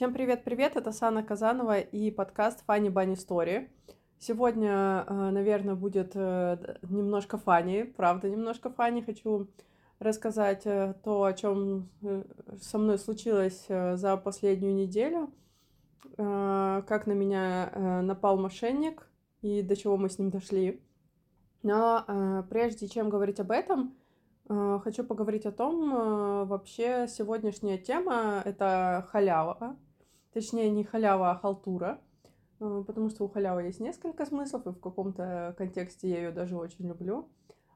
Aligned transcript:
Всем 0.00 0.14
привет-привет, 0.14 0.76
это 0.76 0.92
Сана 0.92 1.22
Казанова 1.22 1.78
и 1.78 2.10
подкаст 2.10 2.64
Funny 2.66 2.90
Bunny 2.90 3.16
Story. 3.16 3.68
Сегодня, 4.18 5.04
э, 5.06 5.30
наверное, 5.30 5.74
будет 5.74 6.12
э, 6.14 6.78
немножко 6.88 7.36
фани, 7.36 7.82
правда, 7.82 8.30
немножко 8.30 8.70
фани. 8.70 9.02
Хочу 9.02 9.48
рассказать 9.98 10.62
э, 10.64 10.94
то, 11.04 11.24
о 11.24 11.34
чем 11.34 11.90
со 12.62 12.78
мной 12.78 12.98
случилось 12.98 13.66
за 13.68 14.16
последнюю 14.16 14.74
неделю, 14.74 15.34
как 16.16 17.06
на 17.06 17.12
меня 17.12 18.00
напал 18.02 18.38
мошенник 18.38 19.06
и 19.42 19.60
до 19.60 19.76
чего 19.76 19.98
мы 19.98 20.08
с 20.08 20.18
ним 20.18 20.30
дошли. 20.30 20.82
Но 21.62 22.46
прежде 22.48 22.88
чем 22.88 23.10
говорить 23.10 23.38
об 23.38 23.50
этом, 23.50 23.94
хочу 24.48 25.04
поговорить 25.04 25.44
о 25.44 25.52
том, 25.52 26.46
вообще 26.48 27.06
сегодняшняя 27.06 27.76
тема— 27.76 28.40
это 28.46 29.06
халява, 29.10 29.76
Точнее, 30.32 30.70
не 30.70 30.84
халява, 30.84 31.30
а 31.30 31.36
халтура. 31.36 32.00
Э, 32.60 32.84
потому 32.86 33.08
что 33.08 33.24
у 33.24 33.28
халявы 33.28 33.64
есть 33.64 33.80
несколько 33.80 34.26
смыслов, 34.26 34.66
и 34.66 34.70
в 34.70 34.80
каком-то 34.80 35.54
контексте 35.58 36.08
я 36.08 36.16
ее 36.18 36.30
даже 36.30 36.56
очень 36.56 36.86
люблю. 36.86 37.28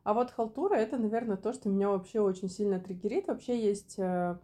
А 0.05 0.13
вот 0.13 0.31
халтура— 0.31 0.75
это, 0.77 0.99
наверное, 0.99 1.37
то, 1.39 1.53
что 1.53 1.71
меня 1.71 1.89
вообще 1.89 2.21
очень 2.21 2.51
сильно 2.51 2.79
триггерит. 2.79 3.27
Вообще 3.27 3.59
есть 3.59 3.99
э, 3.99 4.39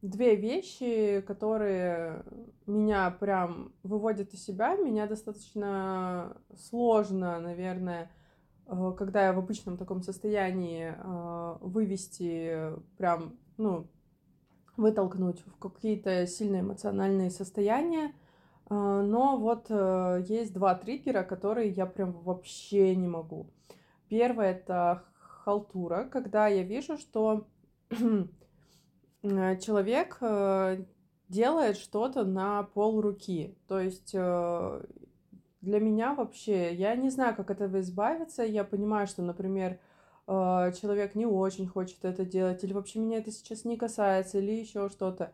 две 0.00 0.36
вещи, 0.36 1.22
которые 1.26 2.24
меня 2.66 3.10
прям 3.10 3.72
выводят 3.82 4.32
из 4.32 4.44
себя. 4.44 4.76
Меня 4.76 5.08
достаточно 5.08 6.36
сложно, 6.56 7.40
наверное, 7.40 8.12
э, 8.66 8.92
когда 8.96 9.26
я 9.26 9.32
в 9.32 9.38
обычном 9.38 9.76
таком 9.76 10.02
состоянии 10.02 10.94
вывести 11.60 12.72
прям, 12.96 13.36
ну, 13.56 13.88
вытолкнуть 14.76 15.42
в 15.46 15.58
какие-то 15.58 16.26
сильные 16.26 16.62
эмоциональные 16.62 17.30
состояния. 17.30 18.12
А, 18.66 19.02
но 19.02 19.36
вот 19.36 19.66
э, 19.68 20.24
есть 20.28 20.52
два 20.52 20.74
триггера, 20.74 21.22
которые 21.22 21.70
я 21.70 21.86
прям 21.86 22.12
вообще 22.12 22.96
не 22.96 23.08
могу. 23.08 23.46
Первое— 24.08 24.52
это 24.52 25.04
халтура, 25.18 26.04
когда 26.04 26.46
я 26.48 26.62
вижу, 26.62 26.96
что 26.96 27.46
человек 29.22 30.18
э, 30.20 30.84
делает 31.28 31.76
что-то 31.76 32.24
на 32.24 32.62
пол 32.62 33.00
руки. 33.00 33.56
То 33.68 33.80
есть 33.80 34.12
э, 34.14 34.84
для 35.60 35.80
меня 35.80 36.14
вообще, 36.14 36.74
я 36.74 36.94
не 36.96 37.10
знаю, 37.10 37.34
как 37.34 37.50
этого 37.50 37.80
избавиться. 37.80 38.42
Я 38.42 38.64
понимаю, 38.64 39.06
что, 39.06 39.22
например, 39.22 39.72
э, 39.72 39.78
человек 40.80 41.14
не 41.14 41.26
очень 41.26 41.66
хочет 41.66 42.04
это 42.04 42.24
делать, 42.24 42.62
или 42.64 42.72
вообще 42.72 42.98
меня 42.98 43.18
это 43.18 43.30
сейчас 43.30 43.64
не 43.64 43.76
касается, 43.76 44.38
или 44.38 44.52
еще 44.52 44.88
что-то. 44.88 45.32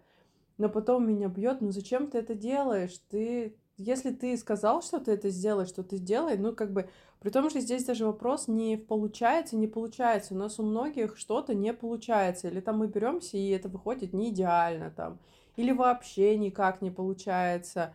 Но 0.58 0.68
потом 0.68 1.08
меня 1.08 1.28
бьет, 1.28 1.60
ну 1.60 1.70
зачем 1.70 2.08
ты 2.08 2.18
это 2.18 2.34
делаешь? 2.34 2.98
Ты, 3.10 3.56
если 3.76 4.10
ты 4.12 4.36
сказал, 4.36 4.82
что 4.82 4.98
ты 4.98 5.12
это 5.12 5.30
сделаешь, 5.30 5.68
что 5.68 5.84
ты 5.84 5.96
сделай, 5.96 6.36
ну 6.36 6.54
как 6.54 6.72
бы, 6.72 6.88
при 7.20 7.30
том 7.30 7.48
же 7.50 7.60
здесь 7.60 7.84
даже 7.84 8.06
вопрос 8.06 8.48
не 8.48 8.76
в 8.76 8.86
получается, 8.86 9.56
не 9.56 9.68
получается. 9.68 10.34
У 10.34 10.36
нас 10.36 10.58
у 10.58 10.64
многих 10.64 11.16
что-то 11.16 11.54
не 11.54 11.72
получается, 11.72 12.48
или 12.48 12.60
там 12.60 12.78
мы 12.78 12.88
беремся 12.88 13.36
и 13.36 13.50
это 13.50 13.68
выходит 13.68 14.12
не 14.12 14.30
идеально 14.30 14.90
там, 14.90 15.18
или 15.56 15.72
вообще 15.72 16.36
никак 16.36 16.82
не 16.82 16.90
получается. 16.90 17.94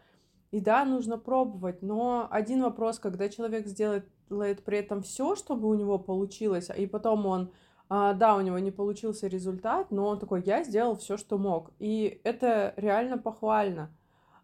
И 0.52 0.60
да, 0.60 0.86
нужно 0.86 1.18
пробовать, 1.18 1.82
но 1.82 2.28
один 2.30 2.62
вопрос, 2.62 3.00
когда 3.00 3.28
человек 3.28 3.68
сделает 3.68 4.06
делает 4.30 4.64
при 4.64 4.80
этом 4.80 5.02
все, 5.02 5.36
чтобы 5.36 5.68
у 5.70 5.74
него 5.74 6.00
получилось, 6.00 6.70
и 6.76 6.88
потом 6.88 7.26
он, 7.26 7.52
а, 7.90 8.14
да, 8.14 8.36
у 8.36 8.42
него 8.42 8.60
не 8.60 8.72
получился 8.72 9.28
результат, 9.28 9.92
но 9.92 10.08
он 10.08 10.20
такой, 10.20 10.44
я 10.44 10.64
сделал 10.64 10.96
все, 10.96 11.18
что 11.18 11.38
мог. 11.38 11.72
И 11.80 12.22
это 12.24 12.74
реально 12.78 13.18
похвально. 13.18 13.96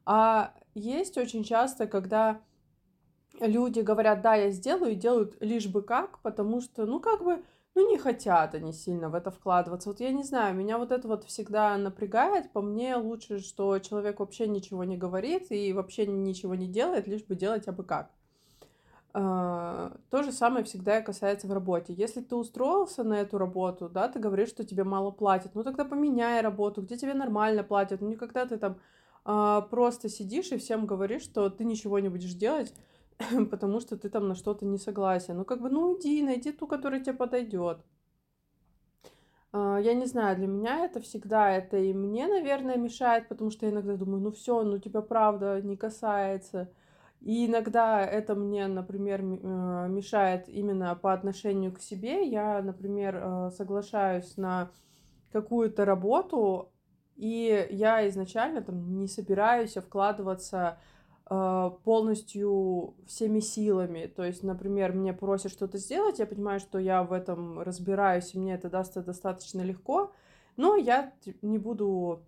А 0.06 0.54
есть 0.74 1.18
очень 1.18 1.44
часто, 1.44 1.88
когда 1.88 2.42
люди 3.40 3.80
говорят, 3.82 4.22
да, 4.22 4.36
я 4.36 4.52
сделаю, 4.52 4.94
и 4.94 4.96
делают 4.96 5.38
лишь 5.40 5.68
бы 5.68 5.82
как, 5.82 6.20
потому 6.20 6.62
что, 6.62 6.86
ну, 6.86 7.00
как 7.00 7.24
бы, 7.24 7.44
ну, 7.76 7.90
не 7.90 7.98
хотят 7.98 8.56
они 8.56 8.74
сильно 8.74 9.10
в 9.10 9.16
это 9.16 9.32
вкладываться. 9.32 9.90
Вот 9.90 10.00
я 10.00 10.12
не 10.12 10.24
знаю, 10.24 10.56
меня 10.56 10.78
вот 10.78 10.92
это 10.92 11.08
вот 11.08 11.24
всегда 11.26 11.78
напрягает. 11.78 12.52
По 12.52 12.62
мне 12.62 12.96
лучше, 12.96 13.40
что 13.40 13.80
человек 13.80 14.20
вообще 14.20 14.48
ничего 14.48 14.84
не 14.84 14.98
говорит 14.98 15.52
и 15.52 15.72
вообще 15.74 16.06
ничего 16.06 16.56
не 16.56 16.68
делает, 16.68 17.08
лишь 17.08 17.24
бы 17.24 17.36
делать 17.36 17.68
абы 17.68 17.84
как. 17.84 18.12
А, 19.12 19.98
то 20.12 20.22
же 20.22 20.32
самое 20.32 20.64
всегда 20.64 21.02
касается 21.02 21.48
в 21.48 21.54
работе. 21.54 21.94
Если 21.94 22.22
ты 22.22 22.36
устроился 22.36 23.04
на 23.04 23.16
эту 23.16 23.38
работу, 23.38 23.90
да, 23.90 24.08
ты 24.08 24.20
говоришь, 24.20 24.50
что 24.50 24.64
тебе 24.64 24.84
мало 24.84 25.12
платят, 25.12 25.56
ну 25.56 25.64
тогда 25.64 25.84
поменяй 25.84 26.42
работу, 26.42 26.82
где 26.82 26.96
тебе 26.98 27.14
нормально 27.14 27.64
платят. 27.64 28.02
Ну 28.02 28.10
никогда 28.10 28.46
ты 28.46 28.58
там 28.58 28.78
а, 29.26 29.62
просто 29.62 30.10
сидишь 30.10 30.52
и 30.52 30.58
всем 30.58 30.86
говоришь, 30.86 31.24
что 31.24 31.50
ты 31.50 31.66
ничего 31.66 32.00
не 32.00 32.10
будешь 32.10 32.34
делать, 32.34 32.74
потому 33.52 33.80
что 33.80 33.98
ты 33.98 34.10
там 34.10 34.28
на 34.28 34.36
что-то 34.36 34.66
не 34.66 34.78
согласен. 34.78 35.38
Ну 35.38 35.46
как 35.46 35.62
бы, 35.62 35.70
ну 35.70 35.98
иди, 35.98 36.22
найди 36.22 36.52
ту, 36.52 36.68
которая 36.68 37.00
тебе 37.00 37.14
подойдет. 37.14 37.80
А, 39.52 39.80
я 39.80 39.96
не 39.96 40.06
знаю, 40.06 40.38
для 40.38 40.48
меня 40.48 40.86
это 40.86 41.02
всегда 41.02 41.52
это 41.52 41.78
и 41.78 41.94
мне, 41.94 42.28
наверное, 42.28 42.78
мешает, 42.78 43.28
потому 43.28 43.50
что 43.50 43.66
я 43.66 43.72
иногда 43.72 43.96
думаю, 43.96 44.22
ну 44.22 44.32
все, 44.32 44.62
ну 44.64 44.78
тебя 44.78 45.02
правда 45.02 45.62
не 45.62 45.78
касается. 45.78 46.72
И 47.22 47.48
иногда 47.48 48.06
это 48.06 48.34
мне, 48.34 48.68
например, 48.68 49.22
э, 49.22 49.24
мешает 49.90 50.48
именно 50.48 50.96
по 50.96 51.14
отношению 51.14 51.74
к 51.74 51.80
себе. 51.80 52.26
Я, 52.28 52.62
например, 52.62 53.22
э, 53.22 53.52
соглашаюсь 53.58 54.38
на 54.38 54.72
какую-то 55.32 55.84
работу, 55.84 56.72
и 57.16 57.68
я 57.72 58.08
изначально 58.08 58.62
там 58.62 58.98
не 58.98 59.08
собираюсь 59.08 59.74
вкладываться 59.74 60.80
э, 61.30 61.72
полностью 61.84 62.96
всеми 63.06 63.42
силами. 63.42 64.08
То 64.08 64.24
есть, 64.24 64.42
например, 64.42 64.94
мне 64.94 65.14
просят 65.14 65.52
что-то 65.52 65.78
сделать, 65.78 66.20
я 66.20 66.26
понимаю, 66.26 66.62
что 66.62 66.80
я 66.80 67.04
в 67.04 67.12
этом 67.12 67.60
разбираюсь, 67.60 68.34
и 68.34 68.40
мне 68.40 68.54
это 68.54 68.70
даст 68.70 68.94
достаточно 68.94 69.62
легко, 69.62 70.14
но 70.56 70.78
я 70.78 71.14
не 71.42 71.58
буду 71.58 72.24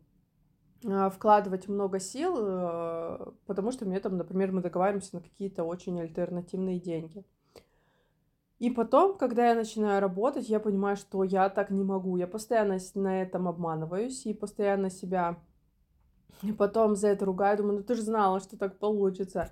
вкладывать 0.84 1.68
много 1.68 2.00
сил, 2.00 2.36
э, 2.40 3.31
потому 3.46 3.72
что 3.72 3.86
мне 3.86 4.00
там, 4.00 4.18
например, 4.18 4.52
мы 4.52 4.62
договариваемся 4.62 5.16
на 5.16 5.22
какие-то 5.22 5.64
очень 5.64 6.00
альтернативные 6.00 6.80
деньги. 6.80 7.24
И 8.59 8.69
потом, 8.69 9.18
когда 9.18 9.47
я 9.47 9.56
начинаю 9.56 10.02
работать, 10.02 10.47
я 10.47 10.59
понимаю, 10.59 10.96
что 10.96 11.24
я 11.24 11.50
так 11.50 11.72
не 11.72 11.84
могу. 11.84 12.18
Я 12.18 12.28
постоянно 12.28 12.78
на 12.94 13.22
этом 13.22 13.47
обманываюсь 13.47 14.25
и 14.25 14.34
постоянно 14.34 14.90
себя 14.91 15.38
потом 16.58 16.96
за 16.96 17.09
это 17.09 17.25
ругаю. 17.25 17.58
Думаю, 17.58 17.78
ну 17.78 17.84
ты 17.84 17.96
же 17.96 18.03
знала, 18.03 18.40
что 18.40 18.58
так 18.58 18.78
получится. 18.78 19.52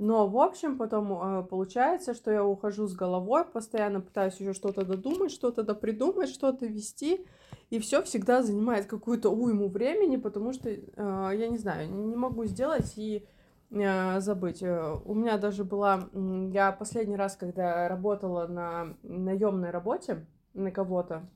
Но, 0.00 0.26
в 0.26 0.38
общем, 0.38 0.78
потом 0.78 1.12
э, 1.12 1.42
получается, 1.42 2.14
что 2.14 2.30
я 2.30 2.42
ухожу 2.42 2.86
с 2.86 2.94
головой, 2.94 3.44
постоянно 3.44 4.00
пытаюсь 4.00 4.40
еще 4.40 4.54
что-то 4.54 4.86
додумать, 4.86 5.30
что-то 5.30 5.62
допридумать, 5.62 6.30
что-то 6.30 6.64
вести, 6.64 7.26
и 7.68 7.78
все 7.78 8.02
всегда 8.02 8.42
занимает 8.42 8.86
какую-то 8.86 9.28
уйму 9.28 9.68
времени, 9.68 10.16
потому 10.16 10.54
что, 10.54 10.70
э, 10.70 10.80
я 10.96 11.48
не 11.48 11.58
знаю, 11.58 11.92
не 11.92 12.16
могу 12.16 12.46
сделать 12.46 12.94
и 12.96 13.26
э, 13.70 14.20
забыть. 14.20 14.62
У 14.62 15.12
меня 15.12 15.36
даже 15.36 15.64
была, 15.64 16.08
я 16.50 16.72
последний 16.72 17.16
раз, 17.16 17.36
когда 17.36 17.86
работала 17.86 18.46
на 18.46 18.96
наемной 19.02 19.68
работе 19.68 20.24
на 20.54 20.70
кого-то, 20.70 21.28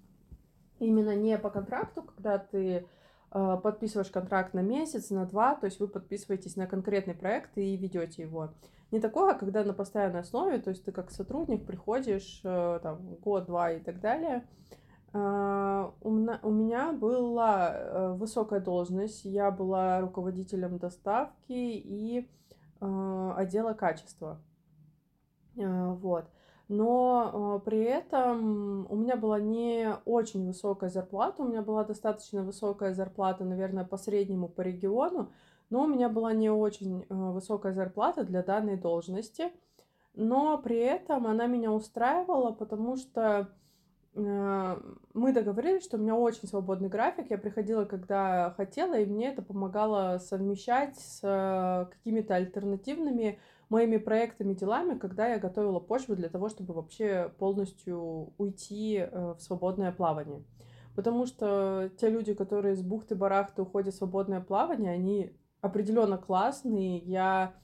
именно 0.78 1.14
не 1.14 1.36
по 1.36 1.50
контракту, 1.50 2.02
когда 2.02 2.38
ты 2.38 2.86
подписываешь 3.34 4.10
контракт 4.10 4.54
на 4.54 4.60
месяц, 4.60 5.10
на 5.10 5.26
два, 5.26 5.56
то 5.56 5.66
есть 5.66 5.80
вы 5.80 5.88
подписываетесь 5.88 6.54
на 6.54 6.66
конкретный 6.66 7.14
проект 7.14 7.58
и 7.58 7.76
ведете 7.76 8.22
его. 8.22 8.54
Не 8.92 9.00
такое, 9.00 9.32
а 9.32 9.38
когда 9.38 9.64
на 9.64 9.74
постоянной 9.74 10.20
основе, 10.20 10.58
то 10.58 10.70
есть 10.70 10.84
ты 10.84 10.92
как 10.92 11.10
сотрудник 11.10 11.66
приходишь 11.66 12.40
э, 12.44 12.78
там 12.82 13.16
год-два 13.16 13.72
и 13.72 13.80
так 13.80 14.00
далее. 14.00 14.46
Э, 15.12 15.90
у 16.00 16.10
меня 16.10 16.92
была 16.92 18.14
высокая 18.14 18.60
должность, 18.60 19.24
я 19.24 19.50
была 19.50 20.00
руководителем 20.00 20.78
доставки 20.78 21.52
и 21.52 22.30
отдела 22.80 23.72
качества. 23.74 24.40
Вот 25.56 26.26
но 26.68 27.60
э, 27.62 27.64
при 27.64 27.82
этом 27.82 28.86
у 28.90 28.96
меня 28.96 29.16
была 29.16 29.38
не 29.38 29.96
очень 30.06 30.46
высокая 30.46 30.88
зарплата, 30.88 31.42
у 31.42 31.48
меня 31.48 31.62
была 31.62 31.84
достаточно 31.84 32.42
высокая 32.42 32.94
зарплата, 32.94 33.44
наверное, 33.44 33.84
по 33.84 33.98
среднему 33.98 34.48
по 34.48 34.62
региону, 34.62 35.30
но 35.68 35.82
у 35.82 35.86
меня 35.86 36.08
была 36.08 36.32
не 36.32 36.50
очень 36.50 37.02
э, 37.02 37.04
высокая 37.08 37.74
зарплата 37.74 38.24
для 38.24 38.42
данной 38.42 38.76
должности, 38.76 39.52
но 40.14 40.56
при 40.58 40.78
этом 40.78 41.26
она 41.26 41.46
меня 41.46 41.70
устраивала, 41.70 42.52
потому 42.52 42.96
что 42.96 43.50
э, 44.14 44.76
мы 45.12 45.32
договорились, 45.34 45.84
что 45.84 45.98
у 45.98 46.00
меня 46.00 46.14
очень 46.14 46.48
свободный 46.48 46.88
график, 46.88 47.28
я 47.28 47.36
приходила, 47.36 47.84
когда 47.84 48.54
хотела, 48.56 48.98
и 48.98 49.04
мне 49.04 49.28
это 49.28 49.42
помогало 49.42 50.16
совмещать 50.16 50.96
с 50.98 51.88
какими-то 51.90 52.36
альтернативными 52.36 53.38
моими 53.74 53.96
проектами, 53.96 54.54
делами, 54.54 54.96
когда 54.96 55.26
я 55.26 55.40
готовила 55.40 55.80
почву 55.80 56.14
для 56.14 56.28
того, 56.28 56.48
чтобы 56.48 56.74
вообще 56.74 57.32
полностью 57.38 58.32
уйти 58.38 58.98
э, 58.98 59.34
в 59.36 59.40
свободное 59.40 59.90
плавание. 59.90 60.44
Потому 60.94 61.26
что 61.26 61.90
те 61.98 62.08
люди, 62.08 62.34
которые 62.34 62.76
с 62.76 62.82
бухты-барахты 62.82 63.62
уходят 63.62 63.92
в 63.92 63.96
свободное 63.96 64.40
плавание, 64.40 64.92
они 64.92 65.32
определенно 65.60 66.18
классный. 66.18 67.00
Я 67.00 67.56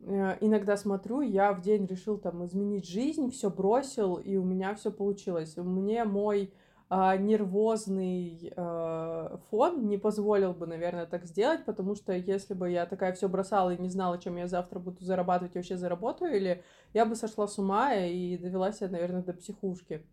э, 0.00 0.38
иногда 0.40 0.76
смотрю, 0.76 1.20
я 1.20 1.52
в 1.52 1.60
день 1.60 1.86
решил 1.86 2.18
там 2.18 2.44
изменить 2.44 2.88
жизнь, 2.88 3.30
все 3.30 3.48
бросил, 3.48 4.16
и 4.16 4.36
у 4.36 4.44
меня 4.44 4.74
все 4.74 4.90
получилось. 4.90 5.56
Мне 5.56 6.02
мой 6.02 6.52
нервозный 7.16 8.52
а, 8.56 9.38
фон 9.50 9.88
не 9.88 9.98
позволил 9.98 10.52
бы, 10.52 10.66
наверное, 10.66 11.06
так 11.06 11.24
сделать, 11.24 11.64
потому 11.64 11.94
что 11.94 12.12
если 12.12 12.54
бы 12.54 12.70
я 12.70 12.86
такая 12.86 13.12
все 13.14 13.28
бросала 13.28 13.70
и 13.70 13.80
не 13.80 13.88
знала, 13.88 14.18
чем 14.18 14.36
я 14.36 14.46
завтра 14.46 14.78
буду 14.78 15.02
зарабатывать, 15.02 15.54
вообще 15.54 15.76
заработаю, 15.76 16.36
или 16.36 16.62
я 16.92 17.06
бы 17.06 17.16
сошла 17.16 17.48
с 17.48 17.58
ума 17.58 17.94
и 17.94 18.36
довела 18.36 18.70
себя, 18.72 18.90
наверное, 18.90 19.22
до 19.22 19.32
психушки. 19.32 20.06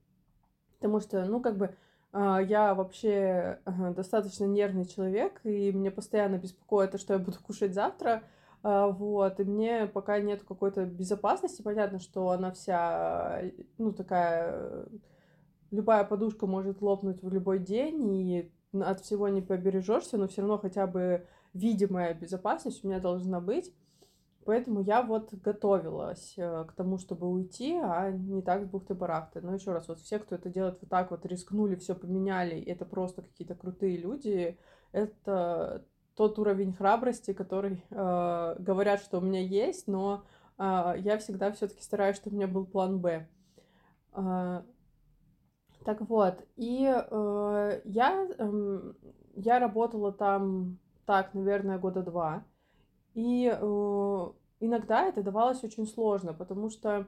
Потому 0.79 1.01
что, 1.01 1.23
ну, 1.25 1.41
как 1.41 1.57
бы, 1.57 1.75
а, 2.13 2.39
я 2.39 2.73
вообще 2.73 3.59
достаточно 3.95 4.45
нервный 4.45 4.85
человек, 4.85 5.41
и 5.43 5.71
мне 5.71 5.91
постоянно 5.91 6.37
беспокоит 6.37 6.91
то, 6.91 6.97
что 6.97 7.13
я 7.13 7.19
буду 7.19 7.37
кушать 7.45 7.73
завтра, 7.73 8.23
вот, 8.63 9.39
и 9.39 9.43
мне 9.43 9.87
пока 9.87 10.19
нет 10.19 10.43
какой-то 10.43 10.85
безопасности, 10.85 11.63
понятно, 11.63 11.99
что 11.99 12.29
она 12.29 12.51
вся, 12.51 13.41
ну, 13.77 13.91
такая 13.91 14.85
любая 15.71 16.03
подушка 16.03 16.45
может 16.47 16.81
лопнуть 16.81 17.23
в 17.23 17.31
любой 17.31 17.59
день, 17.59 18.15
и 18.15 18.51
от 18.73 19.01
всего 19.01 19.27
не 19.27 19.41
побережешься, 19.41 20.17
но 20.17 20.27
все 20.27 20.41
равно 20.41 20.57
хотя 20.57 20.87
бы 20.87 21.25
видимая 21.53 22.13
безопасность 22.13 22.83
у 22.83 22.87
меня 22.87 22.99
должна 22.99 23.39
быть. 23.41 23.73
Поэтому 24.43 24.81
я 24.81 25.03
вот 25.03 25.33
готовилась 25.35 26.33
э, 26.35 26.65
к 26.67 26.73
тому, 26.73 26.97
чтобы 26.97 27.29
уйти, 27.29 27.75
а 27.75 28.09
не 28.09 28.41
так 28.41 28.63
с 28.63 28.67
бухты-барахты. 28.67 29.39
Но 29.39 29.53
еще 29.53 29.71
раз, 29.71 29.87
вот 29.87 29.99
все, 29.99 30.17
кто 30.17 30.35
это 30.35 30.49
делает 30.49 30.79
вот 30.81 30.89
так 30.89 31.11
вот, 31.11 31.25
рискнули, 31.27 31.75
все 31.75 31.93
поменяли, 31.93 32.55
и 32.55 32.69
это 32.71 32.85
просто 32.85 33.21
какие-то 33.21 33.53
крутые 33.53 33.97
люди, 33.97 34.57
это 34.93 35.85
тот 36.15 36.39
уровень 36.39 36.73
храбрости, 36.73 37.33
который 37.33 37.83
э, 37.89 38.55
говорят, 38.57 39.01
что 39.01 39.19
у 39.19 39.21
меня 39.21 39.41
есть, 39.41 39.87
но 39.87 40.25
э, 40.57 40.95
я 40.97 41.19
всегда 41.19 41.51
все-таки 41.51 41.83
стараюсь, 41.83 42.15
чтобы 42.17 42.35
у 42.35 42.39
меня 42.39 42.47
был 42.47 42.65
план 42.65 42.99
Б. 42.99 43.27
Э, 44.13 44.63
так 45.83 46.01
вот, 46.01 46.45
и 46.57 46.85
э, 46.85 47.81
я, 47.85 48.27
э, 48.37 48.93
я 49.35 49.59
работала 49.59 50.11
там 50.11 50.77
так, 51.05 51.33
наверное, 51.33 51.79
года 51.79 52.03
два. 52.03 52.45
И 53.15 53.51
э, 53.51 54.27
иногда 54.59 55.07
это 55.07 55.23
давалось 55.23 55.63
очень 55.63 55.87
сложно, 55.87 56.33
потому 56.33 56.69
что 56.69 57.07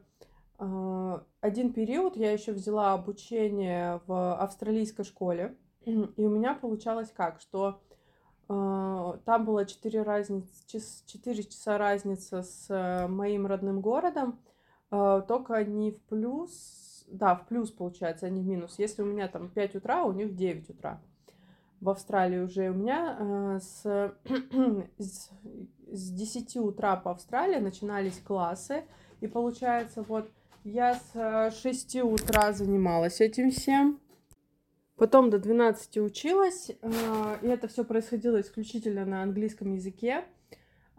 э, 0.59 1.19
один 1.39 1.71
период 1.71 2.17
я 2.17 2.31
еще 2.31 2.51
взяла 2.51 2.93
обучение 2.93 4.01
в 4.07 4.35
австралийской 4.35 5.05
школе, 5.05 5.55
и 5.85 5.95
у 5.95 6.29
меня 6.29 6.55
получалось 6.55 7.11
как, 7.15 7.41
что 7.41 7.79
э, 8.49 9.17
там 9.25 9.45
было 9.45 9.65
4, 9.65 10.01
разниц, 10.01 10.47
4 10.65 11.43
часа 11.43 11.77
разница 11.77 12.41
с 12.41 12.65
э, 12.69 13.07
моим 13.07 13.45
родным 13.45 13.81
городом, 13.81 14.39
э, 14.89 15.21
только 15.27 15.63
не 15.63 15.91
в 15.91 16.01
плюс 16.03 16.82
да, 17.13 17.35
в 17.35 17.47
плюс 17.47 17.71
получается, 17.71 18.25
а 18.25 18.29
не 18.29 18.41
в 18.41 18.45
минус. 18.45 18.79
Если 18.79 19.01
у 19.03 19.05
меня 19.05 19.27
там 19.27 19.49
5 19.49 19.75
утра, 19.75 20.03
у 20.03 20.11
них 20.11 20.35
9 20.35 20.69
утра. 20.71 20.99
В 21.79 21.89
Австралии 21.89 22.39
уже 22.39 22.69
у 22.69 22.73
меня 22.73 23.17
э, 23.19 23.59
с, 23.61 24.13
с, 24.97 25.29
с 25.91 26.11
10 26.11 26.57
утра 26.57 26.95
по 26.95 27.11
Австралии 27.11 27.59
начинались 27.59 28.19
классы. 28.19 28.83
И 29.21 29.27
получается, 29.27 30.01
вот 30.01 30.29
я 30.63 30.95
с 30.95 31.53
6 31.61 31.97
утра 31.97 32.51
занималась 32.51 33.21
этим 33.21 33.51
всем. 33.51 33.99
Потом 34.95 35.29
до 35.29 35.37
12 35.39 35.97
училась, 35.97 36.69
э, 36.69 37.37
и 37.41 37.47
это 37.47 37.67
все 37.67 37.83
происходило 37.83 38.41
исключительно 38.41 39.05
на 39.05 39.21
английском 39.21 39.73
языке. 39.73 40.23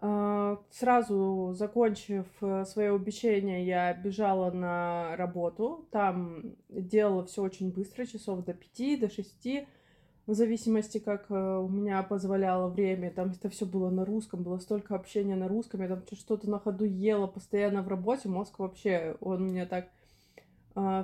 А, 0.07 0.59
сразу 0.69 1.53
закончив 1.53 2.25
э, 2.41 2.65
свое 2.65 2.91
обучение, 2.91 3.65
я 3.65 3.91
бежала 3.93 4.51
на 4.51 5.15
работу. 5.15 5.87
Там 5.89 6.55
делала 6.69 7.25
все 7.25 7.41
очень 7.41 7.71
быстро, 7.71 8.05
часов 8.05 8.45
до 8.45 8.53
пяти, 8.53 8.97
до 8.97 9.09
шести, 9.09 9.67
в 10.27 10.35
зависимости, 10.35 10.99
как 10.99 11.25
э, 11.31 11.33
у 11.33 11.67
меня 11.67 12.03
позволяло 12.03 12.69
время. 12.69 13.09
Там 13.09 13.31
это 13.31 13.49
все 13.49 13.65
было 13.65 13.89
на 13.89 14.05
русском, 14.05 14.43
было 14.43 14.59
столько 14.59 14.93
общения 14.93 15.35
на 15.35 15.47
русском. 15.47 15.81
Я 15.81 15.87
там 15.87 16.03
что-то 16.11 16.47
на 16.51 16.59
ходу 16.59 16.85
ела 16.85 17.25
постоянно 17.25 17.81
в 17.81 17.87
работе. 17.87 18.29
Мозг 18.29 18.59
вообще, 18.59 19.17
он 19.21 19.47
мне 19.49 19.65
так 19.65 19.85
а, 19.85 19.89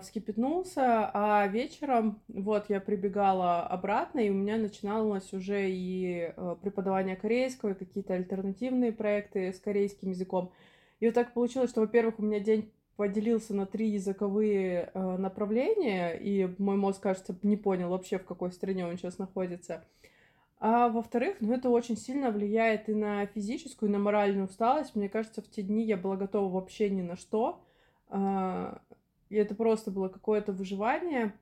вскипятнулся, 0.01 1.09
а 1.13 1.47
вечером 1.47 2.19
вот 2.27 2.65
я 2.69 2.81
прибегала 2.81 3.61
обратно, 3.61 4.19
и 4.19 4.29
у 4.29 4.33
меня 4.33 4.57
начиналось 4.57 5.31
уже 5.31 5.69
и 5.71 6.33
э, 6.35 6.55
преподавание 6.61 7.15
корейского, 7.15 7.69
и 7.69 7.75
какие-то 7.75 8.15
альтернативные 8.15 8.91
проекты 8.91 9.53
с 9.53 9.59
корейским 9.59 10.09
языком. 10.09 10.51
И 10.99 11.05
вот 11.05 11.15
так 11.15 11.33
получилось, 11.33 11.69
что, 11.69 11.81
во-первых, 11.81 12.19
у 12.19 12.23
меня 12.23 12.41
день 12.41 12.69
поделился 12.97 13.55
на 13.55 13.65
три 13.65 13.89
языковые 13.89 14.91
э, 14.93 15.17
направления, 15.17 16.11
и 16.13 16.53
мой 16.57 16.75
мозг, 16.75 17.01
кажется, 17.01 17.35
не 17.41 17.55
понял 17.55 17.89
вообще, 17.89 18.19
в 18.19 18.25
какой 18.25 18.51
стране 18.51 18.85
он 18.85 18.97
сейчас 18.97 19.17
находится. 19.17 19.85
А 20.59 20.89
во-вторых, 20.89 21.37
ну 21.39 21.53
это 21.53 21.69
очень 21.69 21.97
сильно 21.97 22.29
влияет 22.29 22.87
и 22.89 22.93
на 22.93 23.25
физическую, 23.25 23.89
и 23.89 23.91
на 23.91 23.97
моральную 23.97 24.45
усталость. 24.45 24.95
Мне 24.95 25.09
кажется, 25.09 25.41
в 25.41 25.49
те 25.49 25.63
дни 25.63 25.83
я 25.83 25.97
была 25.97 26.17
готова 26.17 26.53
вообще 26.53 26.91
ни 26.91 27.01
на 27.01 27.15
что. 27.15 27.63
А, 28.09 28.79
и 29.31 29.35
это 29.37 29.55
просто 29.55 29.91
было 29.91 30.09
какое-то 30.09 30.51
выживание. 30.51 31.33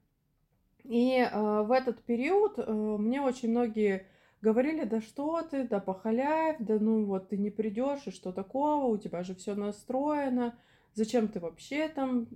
И 0.83 1.17
э, 1.19 1.61
в 1.63 1.71
этот 1.71 2.03
период 2.03 2.53
э, 2.59 2.71
мне 2.71 3.19
очень 3.19 3.49
многие 3.49 4.05
говорили, 4.41 4.83
да 4.83 5.01
что 5.01 5.41
ты, 5.41 5.67
да 5.67 5.79
похаляй, 5.79 6.55
да 6.59 6.77
ну 6.79 7.03
вот 7.05 7.29
ты 7.29 7.37
не 7.37 7.49
придешь, 7.49 8.05
и 8.05 8.11
что 8.11 8.31
такого, 8.31 8.85
у 8.85 8.97
тебя 8.97 9.23
же 9.23 9.33
все 9.33 9.55
настроено, 9.55 10.55
зачем 10.93 11.27
ты 11.29 11.39
вообще 11.39 11.87
там 11.89 12.27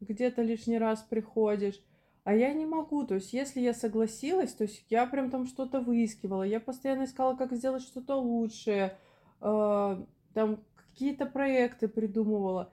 где-то 0.00 0.42
лишний 0.42 0.78
раз 0.78 1.02
приходишь. 1.02 1.82
А 2.22 2.32
я 2.32 2.54
не 2.54 2.64
могу, 2.64 3.04
то 3.04 3.16
есть 3.16 3.32
если 3.32 3.60
я 3.60 3.74
согласилась, 3.74 4.54
то 4.54 4.62
есть 4.62 4.86
я 4.90 5.06
прям 5.06 5.28
там 5.28 5.46
что-то 5.46 5.80
выискивала, 5.80 6.44
я 6.44 6.60
постоянно 6.60 7.04
искала, 7.04 7.34
как 7.34 7.52
сделать 7.52 7.82
что-то 7.82 8.14
лучшее, 8.14 8.96
э, 9.40 10.04
там 10.34 10.60
какие-то 10.76 11.26
проекты 11.26 11.88
придумывала. 11.88 12.72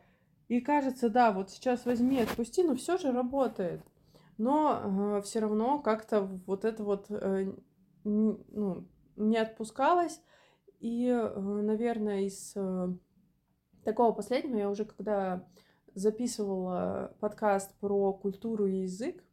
И 0.52 0.60
кажется, 0.60 1.10
да, 1.10 1.32
вот 1.32 1.50
сейчас 1.50 1.86
возьми, 1.86 2.20
отпусти, 2.20 2.62
но 2.62 2.76
все 2.76 2.98
же 2.98 3.14
работает. 3.14 3.82
Но 4.38 4.82
э, 4.84 5.22
все 5.22 5.40
равно 5.40 5.80
как-то 5.80 6.24
вот 6.46 6.66
это 6.66 6.84
вот 6.84 7.06
э, 7.10 7.54
ну, 8.04 8.86
не 9.16 9.38
отпускалось. 9.38 10.22
И, 10.82 11.08
э, 11.08 11.40
наверное, 11.40 12.24
из 12.24 12.52
э, 12.58 12.90
такого 13.86 14.12
последнего 14.12 14.58
я 14.58 14.70
уже 14.70 14.84
когда 14.84 15.48
записывала 15.94 17.16
подкаст 17.22 17.74
про 17.80 18.12
культуру 18.12 18.68
и 18.68 18.82
язык, 18.82 19.24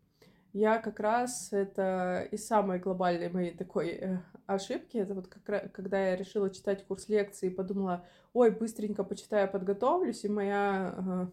я 0.52 0.78
как 0.78 1.00
раз 1.00 1.52
это 1.52 2.26
из 2.30 2.46
самой 2.46 2.78
глобальной 2.78 3.28
моей 3.28 3.56
такой 3.56 3.88
э, 3.88 4.18
ошибки, 4.46 4.96
это 4.96 5.14
вот 5.14 5.28
как 5.28 5.72
когда 5.72 6.08
я 6.08 6.16
решила 6.16 6.50
читать 6.50 6.86
курс 6.86 7.08
лекции 7.08 7.48
и 7.48 7.54
подумала, 7.54 8.04
ой, 8.32 8.50
быстренько 8.50 9.04
почитаю, 9.04 9.50
подготовлюсь, 9.50 10.24
и 10.24 10.28
моя 10.28 10.94
э, 10.96 11.26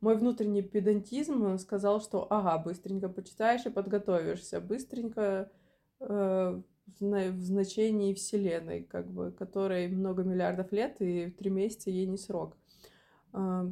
мой 0.00 0.16
внутренний 0.16 0.62
педантизм 0.62 1.58
сказал, 1.58 2.00
что 2.00 2.26
ага, 2.30 2.58
быстренько 2.58 3.08
почитаешь 3.08 3.66
и 3.66 3.70
подготовишься, 3.70 4.60
быстренько 4.60 5.50
э, 6.00 6.62
в 7.00 7.40
значении 7.40 8.14
Вселенной, 8.14 8.82
как 8.82 9.10
бы, 9.10 9.32
которой 9.32 9.88
много 9.88 10.24
миллиардов 10.24 10.72
лет, 10.72 10.96
и 11.00 11.30
три 11.30 11.50
месяца 11.50 11.90
ей 11.90 12.06
не 12.06 12.18
срок. 12.18 12.56
Э, 13.32 13.70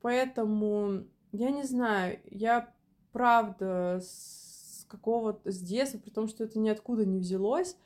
поэтому, 0.00 1.04
я 1.32 1.50
не 1.50 1.64
знаю, 1.64 2.20
я 2.24 2.72
правда 3.12 4.00
с 4.02 4.86
какого-то, 4.88 5.50
с 5.50 5.58
детства, 5.60 5.98
при 5.98 6.10
том, 6.10 6.28
что 6.28 6.44
это 6.44 6.58
ниоткуда 6.58 7.04
не 7.04 7.18
взялось. 7.18 7.76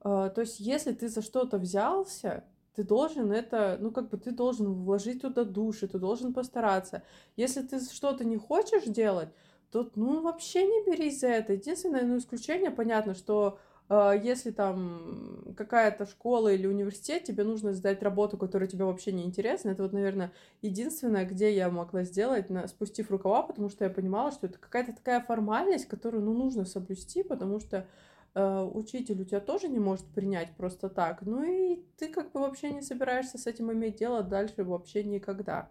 А, 0.00 0.30
то 0.30 0.40
есть, 0.40 0.60
если 0.60 0.92
ты 0.92 1.08
за 1.08 1.22
что-то 1.22 1.58
взялся, 1.58 2.44
ты 2.74 2.82
должен 2.82 3.30
это, 3.32 3.78
ну, 3.80 3.90
как 3.90 4.08
бы 4.08 4.16
ты 4.16 4.32
должен 4.32 4.72
вложить 4.72 5.22
туда 5.22 5.44
души, 5.44 5.86
ты 5.86 5.98
должен 5.98 6.32
постараться. 6.32 7.02
Если 7.36 7.62
ты 7.62 7.80
что-то 7.80 8.24
не 8.24 8.36
хочешь 8.36 8.84
делать, 8.84 9.28
то, 9.70 9.90
ну, 9.94 10.22
вообще 10.22 10.64
не 10.64 10.84
берись 10.84 11.20
за 11.20 11.28
это. 11.28 11.52
Единственное, 11.52 12.02
ну, 12.02 12.18
исключение, 12.18 12.70
понятно, 12.70 13.14
что 13.14 13.58
если 13.90 14.50
там 14.50 15.54
какая-то 15.56 16.06
школа 16.06 16.52
или 16.52 16.66
университет, 16.66 17.24
тебе 17.24 17.44
нужно 17.44 17.74
сдать 17.74 18.02
работу, 18.02 18.38
которая 18.38 18.68
тебе 18.68 18.84
вообще 18.84 19.12
не 19.12 19.24
интересна. 19.24 19.70
Это 19.70 19.82
вот, 19.82 19.92
наверное, 19.92 20.32
единственное, 20.62 21.26
где 21.26 21.54
я 21.54 21.68
могла 21.70 22.04
сделать, 22.04 22.46
спустив 22.68 23.10
рукава, 23.10 23.42
потому 23.42 23.68
что 23.68 23.84
я 23.84 23.90
понимала, 23.90 24.32
что 24.32 24.46
это 24.46 24.58
какая-то 24.58 24.94
такая 24.94 25.20
формальность, 25.20 25.86
которую, 25.86 26.24
ну, 26.24 26.32
нужно 26.32 26.64
соблюсти, 26.64 27.22
потому 27.22 27.60
что 27.60 27.86
э, 28.34 28.70
учитель 28.72 29.20
у 29.20 29.24
тебя 29.24 29.40
тоже 29.40 29.68
не 29.68 29.78
может 29.78 30.06
принять 30.06 30.56
просто 30.56 30.88
так. 30.88 31.22
Ну 31.22 31.42
и 31.42 31.82
ты 31.98 32.08
как 32.08 32.32
бы 32.32 32.40
вообще 32.40 32.70
не 32.70 32.82
собираешься 32.82 33.38
с 33.38 33.46
этим 33.46 33.70
иметь 33.72 33.96
дело 33.96 34.22
дальше 34.22 34.64
вообще 34.64 35.04
никогда. 35.04 35.70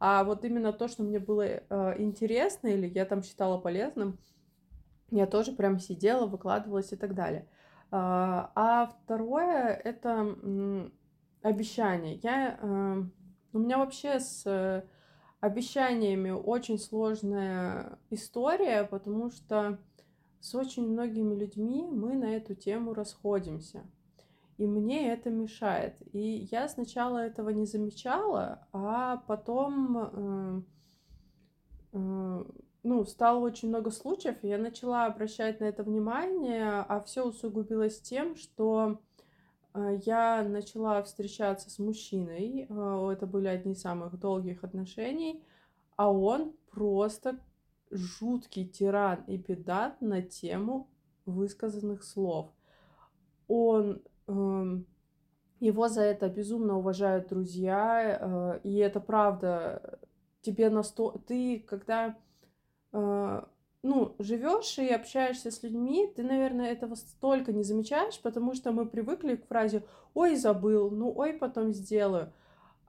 А 0.00 0.22
вот 0.24 0.44
именно 0.44 0.72
то, 0.72 0.86
что 0.88 1.02
мне 1.02 1.18
было 1.18 1.42
э, 1.42 1.60
интересно 1.98 2.68
или 2.68 2.86
я 2.86 3.04
там 3.04 3.22
считала 3.22 3.58
полезным, 3.58 4.18
я 5.10 5.26
тоже 5.26 5.52
прям 5.52 5.78
сидела, 5.78 6.26
выкладывалась 6.26 6.92
и 6.92 6.96
так 6.96 7.14
далее. 7.14 7.48
А, 7.90 8.52
а 8.54 8.86
второе 8.86 9.72
это 9.72 10.36
обещание. 11.42 12.16
Я, 12.22 12.58
э, 12.60 13.02
у 13.52 13.58
меня 13.58 13.78
вообще 13.78 14.20
с 14.20 14.84
обещаниями 15.40 16.30
очень 16.30 16.78
сложная 16.78 17.98
история, 18.10 18.84
потому 18.84 19.30
что 19.30 19.78
с 20.40 20.54
очень 20.54 20.88
многими 20.88 21.34
людьми 21.34 21.86
мы 21.90 22.14
на 22.16 22.36
эту 22.36 22.54
тему 22.54 22.94
расходимся. 22.94 23.84
И 24.56 24.66
мне 24.66 25.12
это 25.12 25.30
мешает. 25.30 25.96
И 26.12 26.48
я 26.50 26.68
сначала 26.68 27.18
этого 27.18 27.50
не 27.50 27.64
замечала, 27.64 28.66
а 28.72 29.18
потом 29.28 29.98
э, 29.98 30.62
э, 31.92 32.44
ну, 32.82 33.04
стало 33.04 33.38
очень 33.40 33.68
много 33.68 33.90
случаев, 33.90 34.36
и 34.42 34.48
я 34.48 34.58
начала 34.58 35.06
обращать 35.06 35.60
на 35.60 35.64
это 35.64 35.82
внимание, 35.82 36.84
а 36.88 37.00
все 37.00 37.26
усугубилось 37.26 38.00
тем, 38.00 38.36
что 38.36 39.00
э, 39.74 39.98
я 40.04 40.42
начала 40.42 41.02
встречаться 41.02 41.70
с 41.70 41.78
мужчиной, 41.78 42.66
э, 42.68 43.10
это 43.12 43.26
были 43.26 43.48
одни 43.48 43.72
из 43.72 43.80
самых 43.80 44.18
долгих 44.18 44.64
отношений, 44.64 45.42
а 45.96 46.12
он 46.12 46.54
просто 46.70 47.40
жуткий 47.90 48.66
тиран 48.66 49.24
и 49.26 49.38
педант 49.38 50.00
на 50.00 50.22
тему 50.22 50.88
высказанных 51.26 52.04
слов. 52.04 52.50
Он 53.48 54.02
эм, 54.26 54.86
его 55.60 55.88
за 55.88 56.02
это 56.02 56.28
безумно 56.28 56.78
уважают 56.78 57.28
друзья, 57.28 58.18
э, 58.20 58.60
и 58.62 58.76
это 58.76 59.00
правда. 59.00 59.98
Тебе 60.42 60.70
на 60.70 60.82
сто... 60.82 61.20
Ты, 61.26 61.60
когда 61.66 62.16
ну, 62.92 64.16
живешь 64.18 64.78
и 64.78 64.88
общаешься 64.88 65.50
с 65.50 65.62
людьми, 65.62 66.12
ты, 66.14 66.22
наверное, 66.22 66.72
этого 66.72 66.94
столько 66.94 67.52
не 67.52 67.62
замечаешь, 67.62 68.20
потому 68.20 68.54
что 68.54 68.72
мы 68.72 68.86
привыкли 68.86 69.36
к 69.36 69.46
фразе 69.46 69.84
«Ой, 70.14 70.36
забыл», 70.36 70.90
«Ну, 70.90 71.12
ой, 71.16 71.34
потом 71.34 71.72
сделаю». 71.72 72.32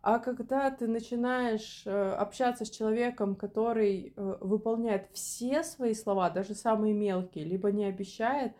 А 0.01 0.19
когда 0.19 0.71
ты 0.71 0.87
начинаешь 0.87 1.83
э, 1.85 2.11
общаться 2.13 2.63
с 2.63 2.69
человеком, 2.69 3.35
который 3.35 4.13
э, 4.15 4.37
выполняет 4.39 5.09
все 5.11 5.61
свои 5.61 5.93
слова, 5.93 6.29
даже 6.29 6.55
самые 6.55 6.93
мелкие, 6.93 7.43
либо 7.43 7.69
не 7.71 7.83
обещает, 7.83 8.53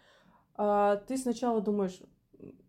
э, 0.58 1.01
ты 1.08 1.17
сначала 1.17 1.62
думаешь, 1.62 2.01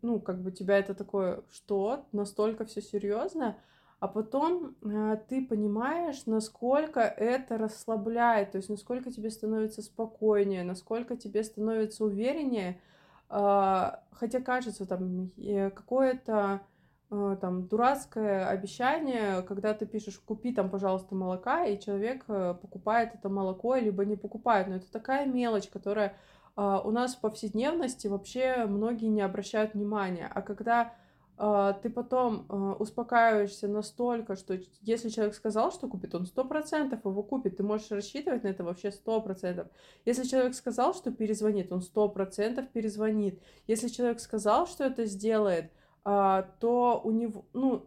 ну, 0.02 0.20
как 0.20 0.40
бы 0.40 0.52
тебя 0.52 0.78
это 0.78 0.94
такое, 0.94 1.42
что, 1.50 2.06
настолько 2.12 2.64
все 2.64 2.80
серьезно, 2.80 3.58
а 4.00 4.08
потом 4.08 4.76
э, 4.82 5.18
ты 5.28 5.46
понимаешь, 5.46 6.24
насколько 6.24 7.00
это 7.00 7.58
расслабляет, 7.58 8.52
то 8.52 8.56
есть 8.56 8.70
насколько 8.70 9.12
тебе 9.12 9.30
становится 9.30 9.82
спокойнее, 9.82 10.64
насколько 10.64 11.16
тебе 11.16 11.44
становится 11.44 12.04
увереннее, 12.06 12.80
э, 13.28 13.90
хотя 14.10 14.40
кажется 14.40 14.86
там 14.86 15.30
э, 15.36 15.68
какое-то 15.68 16.62
э, 17.10 17.36
там 17.42 17.68
дурацкое 17.68 18.48
обещание, 18.48 19.42
когда 19.42 19.74
ты 19.74 19.84
пишешь 19.84 20.18
купи 20.18 20.54
там, 20.54 20.70
пожалуйста, 20.70 21.14
молока, 21.14 21.66
и 21.66 21.78
человек 21.78 22.24
э, 22.28 22.54
покупает 22.54 23.14
это 23.14 23.28
молоко, 23.28 23.74
либо 23.74 24.06
не 24.06 24.16
покупает, 24.16 24.68
но 24.68 24.76
это 24.76 24.90
такая 24.90 25.26
мелочь, 25.26 25.68
которая 25.68 26.16
э, 26.56 26.78
у 26.84 26.90
нас 26.90 27.16
в 27.16 27.20
повседневности 27.20 28.06
вообще 28.06 28.64
многие 28.64 29.08
не 29.08 29.20
обращают 29.20 29.74
внимания, 29.74 30.26
а 30.34 30.40
когда 30.40 30.94
ты 31.40 31.88
потом 31.88 32.44
а, 32.50 32.74
успокаиваешься 32.74 33.66
настолько, 33.66 34.36
что 34.36 34.58
если 34.82 35.08
человек 35.08 35.34
сказал, 35.34 35.72
что 35.72 35.88
купит, 35.88 36.14
он 36.14 36.26
сто 36.26 36.44
процентов 36.44 37.02
его 37.06 37.22
купит. 37.22 37.56
Ты 37.56 37.62
можешь 37.62 37.90
рассчитывать 37.90 38.42
на 38.44 38.48
это 38.48 38.62
вообще 38.62 38.92
сто 38.92 39.22
процентов. 39.22 39.68
Если 40.04 40.24
человек 40.24 40.54
сказал, 40.54 40.92
что 40.92 41.10
перезвонит, 41.10 41.72
он 41.72 41.80
сто 41.80 42.10
процентов 42.10 42.68
перезвонит. 42.68 43.40
Если 43.66 43.88
человек 43.88 44.20
сказал, 44.20 44.66
что 44.66 44.84
это 44.84 45.06
сделает, 45.06 45.72
а, 46.04 46.42
то 46.60 47.00
у 47.02 47.10
него, 47.10 47.46
ну, 47.54 47.86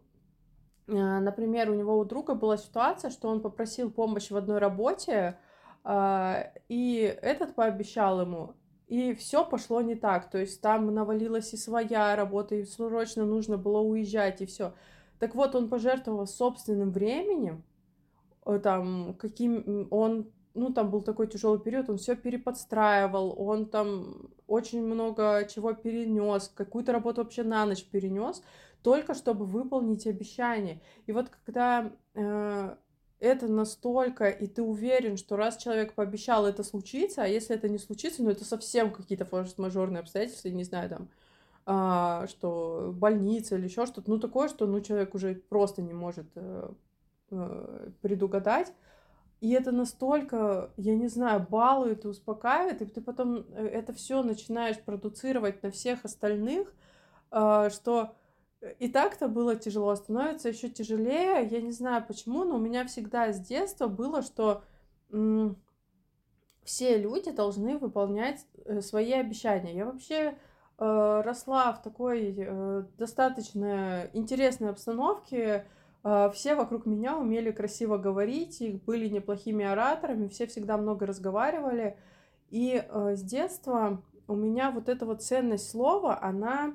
например, 0.87 1.69
у 1.69 1.75
него 1.75 1.99
у 1.99 2.05
друга 2.05 2.33
была 2.33 2.57
ситуация, 2.57 3.11
что 3.11 3.29
он 3.29 3.39
попросил 3.39 3.91
помощь 3.91 4.31
в 4.31 4.35
одной 4.35 4.57
работе, 4.57 5.37
и 5.87 7.17
этот 7.21 7.55
пообещал 7.55 8.21
ему, 8.21 8.55
и 8.93 9.15
все 9.15 9.43
пошло 9.43 9.81
не 9.81 9.95
так. 9.95 10.29
То 10.29 10.37
есть 10.37 10.61
там 10.61 10.93
навалилась 10.93 11.51
и 11.53 11.57
своя 11.57 12.15
работа, 12.15 12.53
и 12.53 12.63
срочно 12.63 13.25
нужно 13.25 13.57
было 13.57 13.79
уезжать, 13.79 14.41
и 14.41 14.45
все. 14.45 14.75
Так 15.17 15.33
вот, 15.33 15.55
он 15.55 15.67
пожертвовал 15.67 16.27
собственным 16.27 16.91
временем, 16.91 17.63
э, 18.45 18.59
там, 18.59 19.15
каким 19.15 19.87
он, 19.89 20.29
ну, 20.53 20.71
там 20.71 20.91
был 20.91 21.01
такой 21.01 21.25
тяжелый 21.25 21.59
период, 21.59 21.89
он 21.89 21.97
все 21.97 22.15
переподстраивал, 22.15 23.33
он 23.35 23.65
там 23.65 24.29
очень 24.45 24.85
много 24.85 25.47
чего 25.49 25.73
перенес, 25.73 26.51
какую-то 26.53 26.91
работу 26.91 27.23
вообще 27.23 27.41
на 27.41 27.65
ночь 27.65 27.85
перенес, 27.85 28.43
только 28.83 29.15
чтобы 29.15 29.45
выполнить 29.45 30.05
обещание. 30.05 30.81
И 31.07 31.13
вот 31.13 31.29
когда 31.29 31.91
э, 32.13 32.75
это 33.23 33.47
настолько, 33.47 34.29
и 34.29 34.47
ты 34.47 34.61
уверен, 34.61 35.15
что 35.15 35.37
раз 35.37 35.55
человек 35.55 35.93
пообещал, 35.93 36.45
это 36.45 36.61
случится, 36.61 37.23
а 37.23 37.27
если 37.27 37.55
это 37.55 37.69
не 37.69 37.77
случится, 37.77 38.21
ну 38.21 38.29
это 38.29 38.43
совсем 38.43 38.91
какие-то 38.91 39.25
форс-мажорные 39.25 40.01
обстоятельства, 40.01 40.49
не 40.49 40.65
знаю, 40.65 40.89
там, 40.89 41.09
а, 41.65 42.27
что 42.27 42.93
больница 42.93 43.55
или 43.55 43.63
еще 43.65 43.85
что-то, 43.85 44.09
ну 44.09 44.19
такое, 44.19 44.49
что 44.49 44.67
ну 44.67 44.81
человек 44.81 45.15
уже 45.15 45.35
просто 45.35 45.81
не 45.81 45.93
может 45.93 46.27
э, 46.35 46.69
э, 47.31 47.89
предугадать. 48.01 48.73
И 49.39 49.51
это 49.51 49.71
настолько, 49.71 50.71
я 50.77 50.95
не 50.95 51.07
знаю, 51.07 51.45
балует 51.49 52.05
и 52.05 52.09
успокаивает, 52.09 52.81
и 52.81 52.85
ты 52.85 53.01
потом 53.01 53.45
э, 53.53 53.67
это 53.67 53.93
все 53.93 54.21
начинаешь 54.21 54.79
продуцировать 54.79 55.63
на 55.63 55.71
всех 55.71 56.03
остальных, 56.03 56.73
э, 57.31 57.69
что 57.71 58.15
и 58.79 58.87
так-то 58.87 59.27
было 59.27 59.55
тяжело, 59.55 59.95
становится 59.95 60.49
еще 60.49 60.69
тяжелее. 60.69 61.45
Я 61.45 61.61
не 61.61 61.71
знаю 61.71 62.03
почему, 62.07 62.43
но 62.43 62.55
у 62.55 62.59
меня 62.59 62.85
всегда 62.85 63.31
с 63.31 63.39
детства 63.39 63.87
было, 63.87 64.21
что 64.21 64.63
м- 65.11 65.57
все 66.63 66.97
люди 66.97 67.31
должны 67.31 67.77
выполнять 67.77 68.45
э, 68.65 68.81
свои 68.81 69.11
обещания. 69.11 69.75
Я 69.75 69.85
вообще 69.85 70.15
э, 70.15 71.21
росла 71.25 71.73
в 71.73 71.81
такой 71.81 72.33
э, 72.37 72.83
достаточно 72.97 74.09
интересной 74.13 74.69
обстановке. 74.69 75.65
Э, 76.05 76.31
все 76.33 76.55
вокруг 76.55 76.85
меня 76.85 77.17
умели 77.17 77.51
красиво 77.51 77.97
говорить, 77.97 78.61
и 78.61 78.71
были 78.71 79.09
неплохими 79.09 79.65
ораторами, 79.65 80.29
все 80.29 80.47
всегда 80.47 80.77
много 80.77 81.05
разговаривали. 81.05 81.97
И 82.49 82.81
э, 82.87 83.15
с 83.15 83.21
детства 83.21 84.01
у 84.27 84.35
меня 84.35 84.71
вот 84.71 84.87
эта 84.87 85.05
вот 85.05 85.21
ценность 85.21 85.69
слова, 85.69 86.17
она 86.21 86.73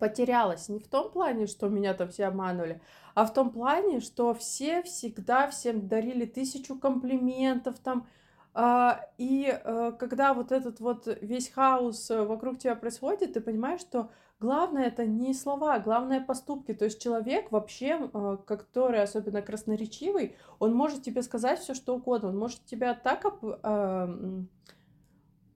потерялась 0.00 0.68
не 0.68 0.80
в 0.80 0.88
том 0.88 1.10
плане, 1.12 1.46
что 1.46 1.68
меня 1.68 1.94
там 1.94 2.08
все 2.08 2.24
обманывали, 2.26 2.80
а 3.14 3.26
в 3.26 3.32
том 3.32 3.50
плане, 3.50 4.00
что 4.00 4.34
все 4.34 4.82
всегда 4.82 5.48
всем 5.48 5.86
дарили 5.86 6.24
тысячу 6.24 6.76
комплиментов 6.76 7.78
там, 7.78 8.08
а, 8.52 9.06
и 9.18 9.46
а, 9.48 9.92
когда 9.92 10.34
вот 10.34 10.50
этот 10.50 10.80
вот 10.80 11.06
весь 11.20 11.50
хаос 11.50 12.10
э, 12.10 12.24
вокруг 12.24 12.58
тебя 12.58 12.74
происходит, 12.74 13.34
ты 13.34 13.40
понимаешь, 13.40 13.80
что 13.80 14.10
главное 14.40 14.86
это 14.86 15.06
не 15.06 15.34
слова, 15.34 15.78
главное 15.78 16.20
поступки. 16.20 16.74
То 16.74 16.86
есть 16.86 17.00
человек 17.00 17.52
вообще, 17.52 18.10
а, 18.12 18.38
который 18.38 19.02
особенно 19.02 19.42
красноречивый, 19.42 20.36
он 20.58 20.74
может 20.74 21.02
тебе 21.02 21.22
сказать 21.22 21.60
все 21.60 21.74
что 21.74 21.94
угодно, 21.94 22.30
он 22.30 22.38
может 22.38 22.64
тебя 22.64 22.94
так 22.94 23.24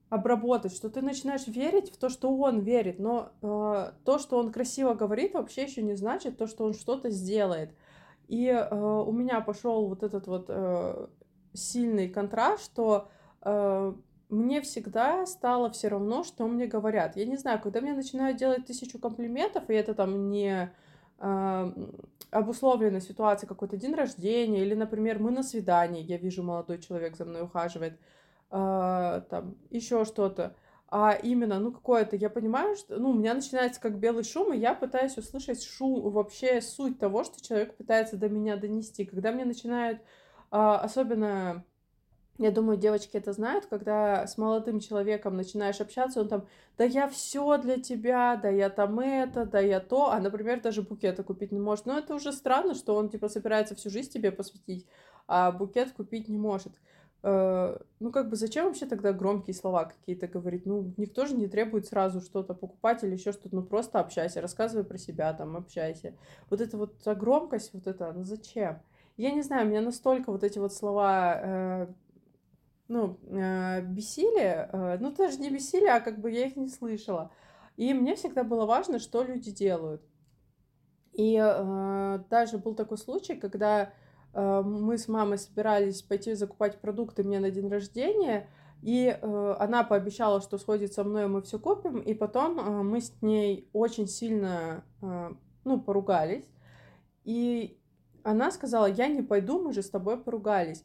обработать, 0.09 0.75
что 0.75 0.89
ты 0.89 1.01
начинаешь 1.01 1.47
верить 1.47 1.91
в 1.91 1.97
то, 1.97 2.09
что 2.09 2.35
он 2.35 2.59
верит, 2.59 2.99
но 2.99 3.31
э, 3.41 3.91
то, 4.03 4.19
что 4.19 4.37
он 4.37 4.51
красиво 4.51 4.93
говорит, 4.93 5.33
вообще 5.33 5.63
еще 5.63 5.81
не 5.81 5.95
значит 5.95 6.37
то, 6.37 6.47
что 6.47 6.65
он 6.65 6.73
что-то 6.73 7.09
сделает. 7.09 7.71
И 8.27 8.47
э, 8.47 8.75
у 8.75 9.11
меня 9.11 9.41
пошел 9.41 9.87
вот 9.87 10.03
этот 10.03 10.27
вот 10.27 10.45
э, 10.49 11.07
сильный 11.53 12.09
контраст, 12.09 12.63
что 12.65 13.09
э, 13.41 13.93
мне 14.29 14.61
всегда 14.61 15.25
стало 15.25 15.69
все 15.71 15.87
равно, 15.87 16.23
что 16.23 16.47
мне 16.47 16.67
говорят. 16.67 17.15
Я 17.15 17.25
не 17.25 17.37
знаю, 17.37 17.59
когда 17.61 17.81
мне 17.81 17.93
начинают 17.93 18.37
делать 18.37 18.65
тысячу 18.65 18.99
комплиментов, 18.99 19.69
и 19.69 19.73
это 19.73 19.93
там 19.93 20.29
не 20.29 20.71
э, 21.19 21.71
обусловлена 22.31 22.99
ситуация 22.99 23.47
какой-то 23.47 23.77
день 23.77 23.93
рождения, 23.93 24.61
или, 24.61 24.73
например, 24.73 25.19
мы 25.19 25.31
на 25.31 25.43
свидании, 25.43 26.03
я 26.03 26.17
вижу, 26.17 26.43
молодой 26.43 26.79
человек 26.79 27.15
за 27.15 27.25
мной 27.25 27.43
ухаживает, 27.43 27.99
а, 28.49 29.21
там 29.21 29.55
еще 29.69 30.05
что-то, 30.05 30.55
а 30.87 31.11
именно, 31.11 31.59
ну, 31.59 31.71
какое-то, 31.71 32.15
я 32.15 32.29
понимаю, 32.29 32.75
что, 32.75 32.97
ну, 32.97 33.09
у 33.09 33.13
меня 33.13 33.33
начинается 33.33 33.81
как 33.81 33.97
белый 33.97 34.23
шум, 34.23 34.53
и 34.53 34.57
я 34.57 34.73
пытаюсь 34.73 35.17
услышать 35.17 35.63
шум, 35.63 36.09
вообще 36.11 36.61
суть 36.61 36.99
того, 36.99 37.23
что 37.23 37.43
человек 37.43 37.75
пытается 37.75 38.17
до 38.17 38.29
меня 38.29 38.55
донести. 38.55 39.03
Когда 39.03 39.31
мне 39.31 39.45
начинают, 39.45 39.99
а, 40.51 40.77
особенно, 40.79 41.65
я 42.37 42.51
думаю, 42.51 42.77
девочки 42.77 43.17
это 43.17 43.33
знают, 43.33 43.65
когда 43.65 44.27
с 44.27 44.37
молодым 44.37 44.79
человеком 44.79 45.35
начинаешь 45.35 45.81
общаться, 45.81 46.21
он 46.21 46.27
там, 46.27 46.47
да 46.77 46.83
я 46.83 47.09
все 47.09 47.57
для 47.57 47.77
тебя, 47.77 48.39
да 48.41 48.49
я 48.49 48.69
там 48.69 48.99
это, 48.99 49.45
да 49.45 49.59
я 49.59 49.79
то, 49.79 50.11
а, 50.11 50.19
например, 50.19 50.61
даже 50.61 50.83
букета 50.83 51.23
купить 51.23 51.51
не 51.51 51.59
может. 51.59 51.87
Но 51.87 51.97
это 51.97 52.13
уже 52.13 52.31
странно, 52.31 52.75
что 52.75 52.95
он, 52.95 53.09
типа, 53.09 53.27
собирается 53.27 53.75
всю 53.75 53.89
жизнь 53.89 54.11
тебе 54.11 54.31
посвятить, 54.31 54.85
а 55.27 55.51
букет 55.51 55.93
купить 55.93 56.29
не 56.29 56.37
может. 56.37 56.73
Э, 57.25 57.77
ну, 57.99 58.11
как 58.11 58.29
бы, 58.29 58.35
зачем 58.35 58.65
вообще 58.65 58.85
тогда 58.85 59.11
громкие 59.11 59.55
слова 59.55 59.85
какие-то 59.85 60.27
говорить? 60.27 60.65
Ну, 60.65 60.93
никто 60.97 61.25
же 61.25 61.35
не 61.35 61.47
требует 61.47 61.87
сразу 61.87 62.21
что-то 62.21 62.53
покупать 62.53 63.03
или 63.03 63.13
еще 63.13 63.31
что-то, 63.31 63.55
ну, 63.55 63.63
просто 63.63 63.99
общайся, 63.99 64.41
рассказывай 64.41 64.83
про 64.85 64.97
себя, 64.97 65.33
там, 65.33 65.57
общайся. 65.57 66.13
Вот 66.49 66.61
это 66.61 66.77
вот 66.77 67.01
громкость, 67.03 67.73
вот 67.73 67.87
это, 67.87 68.13
ну, 68.13 68.23
зачем? 68.23 68.79
Я 69.17 69.31
не 69.31 69.41
знаю, 69.41 69.67
меня 69.67 69.81
настолько 69.81 70.31
вот 70.31 70.43
эти 70.43 70.59
вот 70.59 70.71
слова, 70.73 71.39
э, 71.41 71.87
ну, 72.87 73.17
э, 73.27 73.81
бесили, 73.81 74.69
э, 74.71 74.97
ну, 74.99 75.11
даже 75.11 75.39
не 75.39 75.49
бесили, 75.49 75.87
а 75.87 76.01
как 76.01 76.19
бы 76.19 76.29
я 76.31 76.45
их 76.45 76.55
не 76.55 76.67
слышала. 76.67 77.31
И 77.75 77.93
мне 77.93 78.15
всегда 78.15 78.43
было 78.43 78.65
важно, 78.65 78.99
что 78.99 79.23
люди 79.23 79.51
делают. 79.51 80.01
И 81.13 81.39
э, 81.41 82.19
даже 82.29 82.57
был 82.59 82.75
такой 82.75 82.97
случай, 82.97 83.35
когда 83.35 83.93
мы 84.35 84.97
с 84.97 85.07
мамой 85.07 85.37
собирались 85.37 86.01
пойти 86.01 86.33
закупать 86.33 86.79
продукты 86.81 87.23
мне 87.23 87.39
на 87.39 87.49
день 87.49 87.69
рождения, 87.69 88.49
и 88.81 89.17
э, 89.19 89.55
она 89.59 89.83
пообещала, 89.83 90.41
что 90.41 90.57
сходит 90.57 90.93
со 90.93 91.03
мной, 91.03 91.27
мы 91.27 91.41
все 91.41 91.57
купим, 91.57 91.99
и 91.99 92.13
потом 92.13 92.59
э, 92.59 92.83
мы 92.83 93.01
с 93.01 93.13
ней 93.21 93.67
очень 93.73 94.07
сильно, 94.07 94.83
э, 95.01 95.31
ну, 95.63 95.81
поругались, 95.81 96.45
и 97.23 97.79
она 98.23 98.51
сказала, 98.51 98.87
я 98.87 99.07
не 99.07 99.21
пойду, 99.21 99.59
мы 99.61 99.73
же 99.73 99.81
с 99.81 99.89
тобой 99.89 100.17
поругались. 100.17 100.83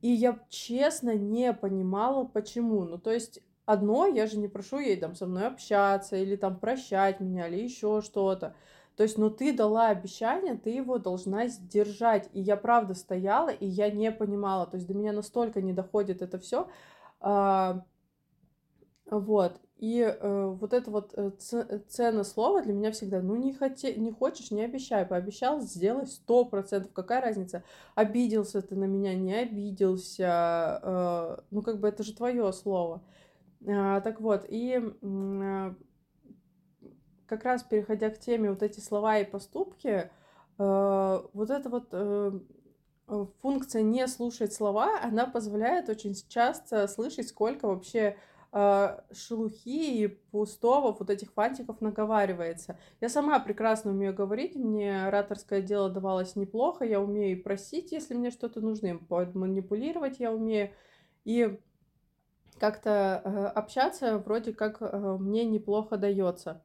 И 0.00 0.08
я 0.08 0.38
честно 0.48 1.14
не 1.14 1.52
понимала, 1.52 2.24
почему. 2.24 2.84
Ну, 2.84 2.98
то 2.98 3.10
есть, 3.10 3.40
одно, 3.64 4.06
я 4.06 4.26
же 4.26 4.38
не 4.38 4.48
прошу 4.48 4.78
ей 4.78 4.96
там 4.96 5.14
со 5.14 5.26
мной 5.26 5.46
общаться, 5.46 6.16
или 6.16 6.36
там 6.36 6.58
прощать 6.58 7.20
меня, 7.20 7.48
или 7.48 7.62
еще 7.62 8.00
что-то. 8.00 8.54
То 8.98 9.04
есть, 9.04 9.16
ну 9.16 9.30
ты 9.30 9.52
дала 9.52 9.90
обещание, 9.90 10.56
ты 10.56 10.70
его 10.70 10.98
должна 10.98 11.46
сдержать. 11.46 12.28
И 12.32 12.40
я 12.40 12.56
правда 12.56 12.94
стояла, 12.94 13.50
и 13.50 13.64
я 13.64 13.92
не 13.92 14.10
понимала. 14.10 14.66
То 14.66 14.76
есть 14.76 14.88
до 14.88 14.94
меня 14.94 15.12
настолько 15.12 15.62
не 15.62 15.72
доходит 15.72 16.20
это 16.20 16.40
все. 16.40 16.66
А, 17.20 17.84
вот. 19.08 19.60
И 19.76 20.00
э, 20.00 20.46
вот 20.46 20.72
это 20.72 20.90
вот 20.90 21.14
э, 21.16 21.30
цена 21.86 22.24
слова 22.24 22.60
для 22.60 22.72
меня 22.72 22.90
всегда, 22.90 23.22
ну 23.22 23.36
не, 23.36 23.54
хоте, 23.54 23.94
не 23.94 24.10
хочешь, 24.10 24.50
не 24.50 24.64
обещай, 24.64 25.06
пообещал, 25.06 25.60
сделай 25.60 26.08
сто 26.08 26.44
процентов, 26.44 26.92
какая 26.92 27.20
разница, 27.20 27.62
обиделся 27.94 28.62
ты 28.62 28.74
на 28.74 28.86
меня, 28.86 29.14
не 29.14 29.32
обиделся, 29.32 30.80
э, 30.82 31.42
ну 31.52 31.62
как 31.62 31.78
бы 31.78 31.86
это 31.86 32.02
же 32.02 32.16
твое 32.16 32.52
слово. 32.52 33.04
Э, 33.60 34.00
так 34.02 34.20
вот, 34.20 34.44
и 34.48 34.82
э, 35.00 35.74
как 37.28 37.44
раз 37.44 37.62
переходя 37.62 38.10
к 38.10 38.18
теме 38.18 38.50
вот 38.50 38.62
эти 38.62 38.80
слова 38.80 39.18
и 39.18 39.24
поступки, 39.24 40.10
э, 40.58 41.20
вот 41.32 41.50
эта 41.50 41.68
вот 41.68 41.88
э, 41.92 42.32
функция 43.40 43.82
не 43.82 44.06
слушать 44.06 44.52
слова, 44.52 45.00
она 45.02 45.26
позволяет 45.26 45.88
очень 45.88 46.14
часто 46.28 46.88
слышать, 46.88 47.28
сколько 47.28 47.68
вообще 47.68 48.16
э, 48.52 49.00
шелухи 49.12 50.02
и 50.02 50.06
пустого 50.08 50.96
вот 50.98 51.10
этих 51.10 51.32
фантиков 51.32 51.80
наговаривается. 51.80 52.78
Я 53.00 53.08
сама 53.08 53.38
прекрасно 53.40 53.90
умею 53.90 54.14
говорить, 54.14 54.56
мне 54.56 55.06
ораторское 55.06 55.60
дело 55.60 55.90
давалось 55.90 56.36
неплохо, 56.36 56.84
я 56.84 57.00
умею 57.00 57.42
просить, 57.42 57.92
если 57.92 58.14
мне 58.14 58.30
что-то 58.30 58.60
нужно, 58.60 58.98
манипулировать 59.08 60.18
я 60.18 60.32
умею, 60.32 60.70
и 61.24 61.58
как-то 62.58 63.22
э, 63.24 63.46
общаться 63.46 64.18
вроде 64.18 64.52
как 64.52 64.78
э, 64.80 65.16
мне 65.18 65.44
неплохо 65.44 65.96
дается. 65.96 66.62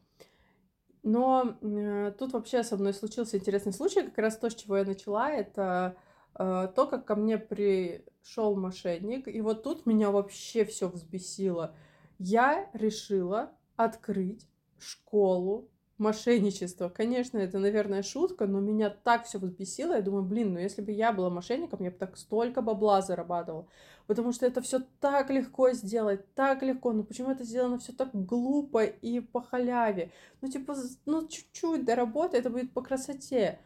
Но 1.03 1.57
э, 1.61 2.13
тут 2.17 2.31
вообще 2.31 2.63
со 2.63 2.77
мной 2.77 2.93
случился 2.93 3.37
интересный 3.37 3.73
случай, 3.73 4.03
как 4.03 4.17
раз 4.17 4.37
то, 4.37 4.49
с 4.49 4.55
чего 4.55 4.77
я 4.77 4.85
начала, 4.85 5.29
это 5.29 5.97
э, 6.39 6.69
то, 6.73 6.87
как 6.87 7.05
ко 7.05 7.15
мне 7.15 7.37
пришел 7.37 8.55
мошенник, 8.55 9.27
и 9.27 9.41
вот 9.41 9.63
тут 9.63 9.85
меня 9.85 10.11
вообще 10.11 10.63
все 10.63 10.87
взбесило. 10.87 11.75
Я 12.19 12.69
решила 12.73 13.51
открыть 13.75 14.47
школу 14.79 15.69
мошенничество. 15.97 16.89
Конечно, 16.89 17.37
это, 17.37 17.59
наверное, 17.59 18.01
шутка, 18.01 18.47
но 18.47 18.59
меня 18.59 18.89
так 18.89 19.25
все 19.25 19.39
взбесило. 19.39 19.95
Я 19.95 20.01
думаю, 20.01 20.23
блин, 20.23 20.53
ну 20.53 20.59
если 20.59 20.81
бы 20.81 20.91
я 20.91 21.11
была 21.11 21.29
мошенником, 21.29 21.83
я 21.83 21.91
бы 21.91 21.97
так 21.97 22.17
столько 22.17 22.61
бабла 22.61 23.01
зарабатывала. 23.01 23.67
Потому 24.07 24.33
что 24.33 24.45
это 24.45 24.61
все 24.61 24.81
так 24.99 25.29
легко 25.29 25.71
сделать, 25.71 26.33
так 26.35 26.61
легко. 26.61 26.91
Ну 26.91 27.03
почему 27.03 27.31
это 27.31 27.43
сделано 27.43 27.77
все 27.77 27.93
так 27.93 28.09
глупо 28.13 28.83
и 28.83 29.21
по 29.21 29.41
халяве? 29.41 30.11
Ну 30.41 30.49
типа, 30.49 30.75
ну 31.05 31.27
чуть-чуть 31.27 31.85
доработай, 31.85 32.39
это 32.39 32.49
будет 32.49 32.73
по 32.73 32.81
красоте. 32.81 33.59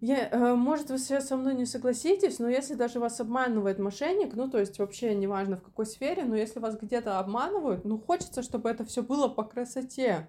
Я, 0.00 0.28
э, 0.28 0.54
может, 0.54 0.90
вы 0.90 0.98
со 0.98 1.36
мной 1.36 1.54
не 1.54 1.66
согласитесь, 1.66 2.38
но 2.38 2.48
если 2.48 2.74
даже 2.74 3.00
вас 3.00 3.20
обманывает 3.20 3.80
мошенник, 3.80 4.34
ну, 4.36 4.48
то 4.48 4.58
есть 4.58 4.78
вообще 4.78 5.12
неважно 5.16 5.56
в 5.56 5.62
какой 5.62 5.86
сфере, 5.86 6.24
но 6.24 6.36
если 6.36 6.60
вас 6.60 6.78
где-то 6.78 7.18
обманывают, 7.18 7.84
ну, 7.84 7.98
хочется, 7.98 8.42
чтобы 8.42 8.70
это 8.70 8.84
все 8.84 9.02
было 9.02 9.26
по 9.26 9.42
красоте. 9.42 10.28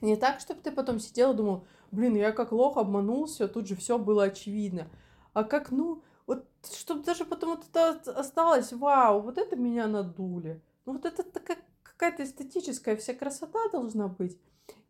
Не 0.00 0.16
так, 0.16 0.40
чтобы 0.40 0.62
ты 0.62 0.70
потом 0.70 0.98
сидел 0.98 1.34
и 1.34 1.36
думал, 1.36 1.66
блин, 1.90 2.16
я 2.16 2.32
как 2.32 2.52
лох 2.52 2.78
обманулся, 2.78 3.48
тут 3.48 3.68
же 3.68 3.76
все 3.76 3.98
было 3.98 4.24
очевидно. 4.24 4.88
А 5.34 5.44
как, 5.44 5.70
ну, 5.70 6.02
чтобы 6.62 7.02
даже 7.02 7.24
потом 7.24 7.56
вот 7.56 7.66
это 7.68 8.12
осталось, 8.12 8.72
вау, 8.72 9.20
вот 9.20 9.38
это 9.38 9.56
меня 9.56 9.86
надули. 9.86 10.60
Ну, 10.86 10.94
вот 10.94 11.04
это 11.04 11.22
такая 11.22 11.58
какая-то 11.82 12.24
эстетическая 12.24 12.96
вся 12.96 13.14
красота 13.14 13.58
должна 13.70 14.08
быть. 14.08 14.38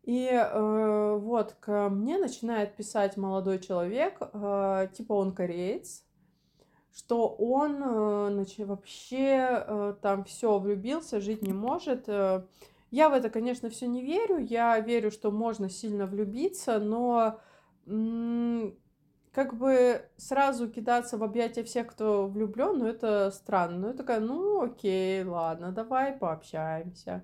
И 0.03 0.27
э, 0.27 1.17
вот 1.17 1.53
ко 1.59 1.89
мне 1.89 2.17
начинает 2.17 2.75
писать 2.75 3.17
молодой 3.17 3.59
человек, 3.59 4.17
э, 4.21 4.87
типа 4.93 5.13
он 5.13 5.33
кореец, 5.33 6.03
что 6.93 7.27
он 7.27 7.81
э, 7.83 8.29
значит, 8.31 8.65
вообще 8.67 9.63
э, 9.67 9.95
там 10.01 10.23
все 10.23 10.57
влюбился, 10.57 11.21
жить 11.21 11.41
не 11.41 11.53
может. 11.53 12.07
Э, 12.07 12.45
я 12.89 13.09
в 13.09 13.13
это, 13.13 13.29
конечно, 13.29 13.69
все 13.69 13.87
не 13.87 14.03
верю. 14.03 14.37
Я 14.37 14.79
верю, 14.79 15.11
что 15.11 15.31
можно 15.31 15.69
сильно 15.69 16.05
влюбиться, 16.05 16.79
но 16.79 17.39
как 19.31 19.55
бы 19.57 20.05
сразу 20.17 20.69
кидаться 20.69 21.17
в 21.17 21.23
объятия 21.23 21.63
всех, 21.63 21.87
кто 21.87 22.27
влюблен, 22.27 22.79
ну 22.79 22.87
это 22.87 23.31
странно. 23.31 23.77
Ну, 23.77 23.87
я 23.87 23.93
такая, 23.93 24.19
ну 24.19 24.61
окей, 24.61 25.23
ладно, 25.23 25.71
давай 25.71 26.13
пообщаемся. 26.13 27.23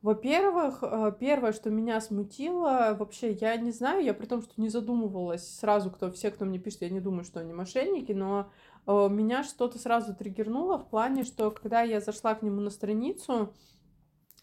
Во-первых, 0.00 0.78
э, 0.82 1.12
первое, 1.18 1.52
что 1.52 1.70
меня 1.70 2.00
смутило, 2.00 2.96
вообще, 2.98 3.32
я 3.32 3.56
не 3.56 3.72
знаю, 3.72 4.04
я 4.04 4.14
при 4.14 4.26
том, 4.26 4.42
что 4.42 4.52
не 4.56 4.68
задумывалась 4.68 5.58
сразу, 5.58 5.90
кто, 5.90 6.12
все, 6.12 6.30
кто 6.30 6.44
мне 6.44 6.60
пишет, 6.60 6.82
я 6.82 6.90
не 6.90 7.00
думаю, 7.00 7.24
что 7.24 7.40
они 7.40 7.52
мошенники, 7.52 8.12
но 8.12 8.48
э, 8.86 9.08
меня 9.10 9.42
что-то 9.42 9.78
сразу 9.78 10.14
триггернуло 10.14 10.78
в 10.78 10.88
плане, 10.88 11.24
что 11.24 11.50
когда 11.50 11.82
я 11.82 12.00
зашла 12.00 12.36
к 12.36 12.42
нему 12.42 12.60
на 12.60 12.70
страницу, 12.70 13.52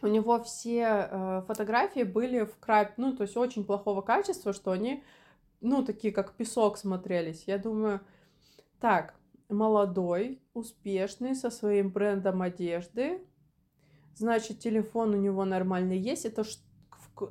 у 0.01 0.07
него 0.07 0.43
все 0.43 1.07
э, 1.09 1.41
фотографии 1.47 2.03
были 2.03 2.43
в 2.43 2.57
край, 2.59 2.89
ну, 2.97 3.15
то 3.15 3.23
есть 3.23 3.37
очень 3.37 3.63
плохого 3.63 4.01
качества, 4.01 4.51
что 4.51 4.71
они, 4.71 5.05
ну, 5.61 5.83
такие 5.83 6.13
как 6.13 6.35
песок 6.35 6.77
смотрелись. 6.77 7.43
Я 7.47 7.57
думаю, 7.57 8.01
так, 8.79 9.15
молодой, 9.49 10.41
успешный, 10.53 11.35
со 11.35 11.49
своим 11.49 11.91
брендом 11.91 12.41
одежды, 12.41 13.21
значит, 14.15 14.59
телефон 14.59 15.13
у 15.13 15.17
него 15.17 15.45
нормальный 15.45 15.97
есть. 15.97 16.25
Это 16.25 16.43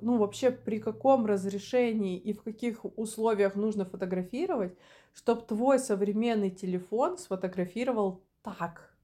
ну, 0.01 0.19
вообще 0.19 0.51
при 0.51 0.79
каком 0.79 1.27
разрешении 1.27 2.19
и 2.19 2.33
в 2.33 2.43
каких 2.43 2.85
условиях 2.97 3.55
нужно 3.55 3.85
фотографировать, 3.85 4.77
чтобы 5.13 5.43
твой 5.43 5.79
современный 5.79 6.51
телефон 6.51 7.19
сфотографировал 7.19 8.25
так– 8.43 8.91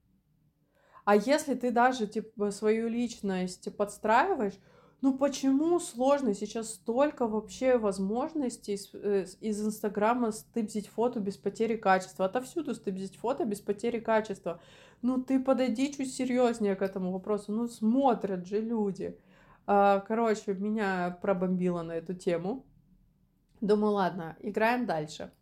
а 1.11 1.17
если 1.17 1.55
ты 1.55 1.71
даже 1.73 2.07
типа 2.07 2.53
свою 2.53 2.89
личность 2.89 3.75
подстраиваешь, 3.77 4.55
ну 5.03 5.17
почему 5.17 5.81
сложно? 5.81 6.35
Сейчас 6.35 6.75
столько 6.75 7.27
вообще 7.27 7.79
возможностей 7.79 8.75
из, 8.75 8.91
э, 8.93 9.25
из 9.41 9.65
Инстаграма 9.65 10.31
стыбзить 10.31 10.89
фото 10.89 11.21
без 11.21 11.39
потери 11.39 11.77
качества. 11.77 12.27
Отовсюду 12.27 12.75
стыбзить 12.75 13.17
фото 13.17 13.47
без 13.47 13.61
потери 13.61 13.99
качества. 13.99 14.61
Ну 15.01 15.23
ты 15.23 15.41
подойди 15.41 15.93
чуть 15.95 16.13
серьезнее 16.13 16.77
к 16.77 16.83
этому 16.83 17.13
вопросу. 17.13 17.51
Ну 17.53 17.67
смотрят 17.67 18.47
же 18.47 18.61
люди. 18.61 19.19
А, 19.67 20.01
короче, 20.01 20.53
меня 20.53 21.19
пробомбило 21.23 21.83
на 21.83 21.93
эту 21.93 22.13
тему. 22.13 22.67
Думаю, 23.63 23.95
ладно, 23.95 24.37
играем 24.41 24.85
дальше. 24.85 25.33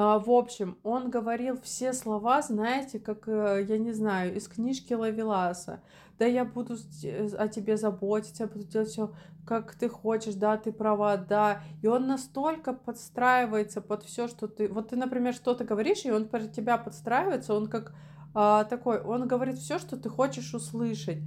А, 0.00 0.20
в 0.20 0.30
общем, 0.30 0.78
он 0.84 1.10
говорил 1.10 1.60
все 1.60 1.92
слова, 1.92 2.40
знаете, 2.40 3.00
как, 3.00 3.26
э, 3.26 3.66
я 3.68 3.78
не 3.78 3.90
знаю, 3.90 4.36
из 4.36 4.46
книжки 4.46 4.92
Лавеласа. 4.92 5.80
Да 6.20 6.24
я 6.24 6.44
буду 6.44 6.74
о 7.36 7.48
тебе 7.48 7.76
заботиться, 7.76 8.44
я 8.44 8.48
буду 8.48 8.62
делать 8.62 8.90
все, 8.90 9.12
как 9.44 9.74
ты 9.74 9.88
хочешь, 9.88 10.34
да, 10.34 10.56
ты 10.56 10.70
права, 10.70 11.16
да. 11.16 11.62
И 11.82 11.88
он 11.88 12.06
настолько 12.06 12.74
подстраивается 12.74 13.80
под 13.80 14.04
все, 14.04 14.28
что 14.28 14.46
ты... 14.46 14.68
Вот 14.68 14.90
ты, 14.90 14.96
например, 14.96 15.34
что-то 15.34 15.64
говоришь, 15.64 16.04
и 16.04 16.12
он 16.12 16.28
под 16.28 16.52
тебя 16.52 16.78
подстраивается, 16.78 17.54
он 17.54 17.66
как 17.66 17.92
а, 18.34 18.62
такой, 18.66 19.00
он 19.00 19.26
говорит 19.26 19.58
все, 19.58 19.80
что 19.80 19.96
ты 19.96 20.08
хочешь 20.08 20.54
услышать. 20.54 21.18